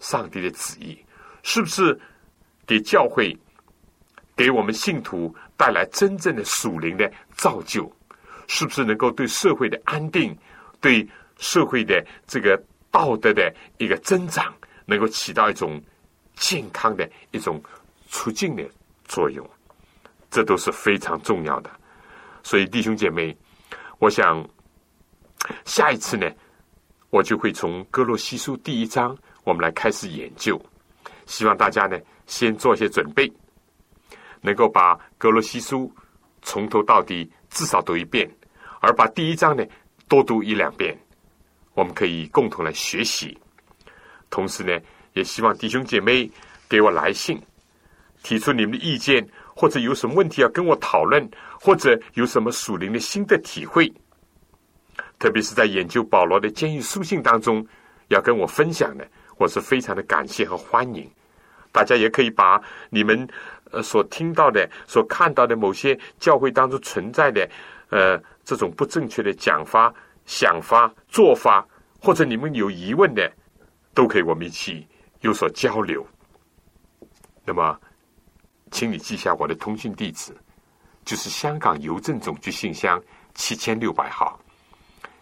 [0.00, 0.98] 上帝的旨意？
[1.44, 1.96] 是不是
[2.66, 3.34] 给教会、
[4.34, 7.90] 给我们信徒带来真正的属灵的造就？
[8.48, 10.36] 是不是能够对社会的安定？
[10.80, 11.08] 对
[11.38, 12.60] 社会的这个
[12.90, 14.52] 道德的一个增长，
[14.84, 15.80] 能够起到一种
[16.34, 17.62] 健康的一种
[18.08, 18.68] 促进的
[19.04, 19.48] 作用，
[20.28, 21.70] 这都是非常重要的。
[22.42, 23.34] 所以弟兄姐妹，
[23.98, 24.46] 我想
[25.64, 26.28] 下一次呢，
[27.14, 30.60] 我就会从哥罗西书第一章，我们来开始研究。
[31.26, 31.96] 希望大家呢，
[32.26, 33.32] 先做一些准备，
[34.40, 35.88] 能够把哥罗西书
[36.42, 38.28] 从头到底至少读一遍，
[38.80, 39.64] 而把第一章呢。
[40.08, 40.94] 多读一两遍，
[41.74, 43.38] 我们可以共同来学习。
[44.28, 44.76] 同时呢，
[45.12, 46.28] 也希望弟兄姐妹
[46.68, 47.40] 给我来信，
[48.24, 51.26] 提出你们的意见，或者有什么问题要跟我讨论，
[51.60, 53.90] 或者有什么属灵的新的体会。
[55.18, 57.66] 特别是在研究保罗的监狱书信当中，
[58.08, 59.06] 要跟我分享的，
[59.36, 61.10] 我是非常的感谢和欢迎。
[61.72, 62.60] 大家也可以把
[62.90, 63.28] 你们
[63.70, 67.48] 呃所听到的、所看到的某些教会当中存在的
[67.90, 68.22] 呃。
[68.46, 69.90] 这种不正确的讲法、
[70.26, 71.66] 想法、做法，
[71.98, 73.32] 或者你们有疑问的，
[73.94, 74.86] 都可以我们一起
[75.22, 76.06] 有所交流。
[77.42, 77.80] 那么，
[78.70, 80.36] 请你记下我的通讯地址，
[81.06, 83.02] 就是香港邮政总局信箱
[83.32, 84.38] 七千六百号。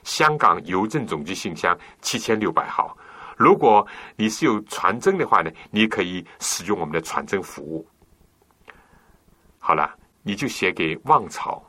[0.05, 2.97] 香港邮政总局信箱七千六百号。
[3.37, 3.87] 如果
[4.17, 7.87] 你是有传真的话呢，你可以使用我们的传真服务。
[9.59, 11.63] 好了，你就写给旺草。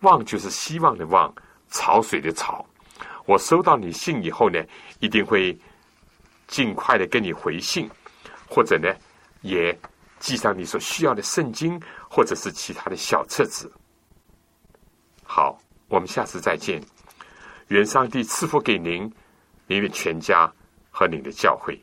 [0.00, 1.32] 望就是希望的望，
[1.68, 2.64] 潮水的潮。
[3.26, 4.58] 我收到你信以后呢，
[4.98, 5.56] 一定会
[6.48, 7.88] 尽快的跟你回信，
[8.48, 8.88] 或者呢，
[9.42, 9.78] 也
[10.18, 13.70] 寄上你所需要的圣经，或者是其他的小册子。
[15.22, 15.58] 好，
[15.88, 16.82] 我们下次再见。
[17.70, 19.08] 愿上帝赐福给您、
[19.68, 20.52] 您的全家
[20.90, 21.78] 和您的教会。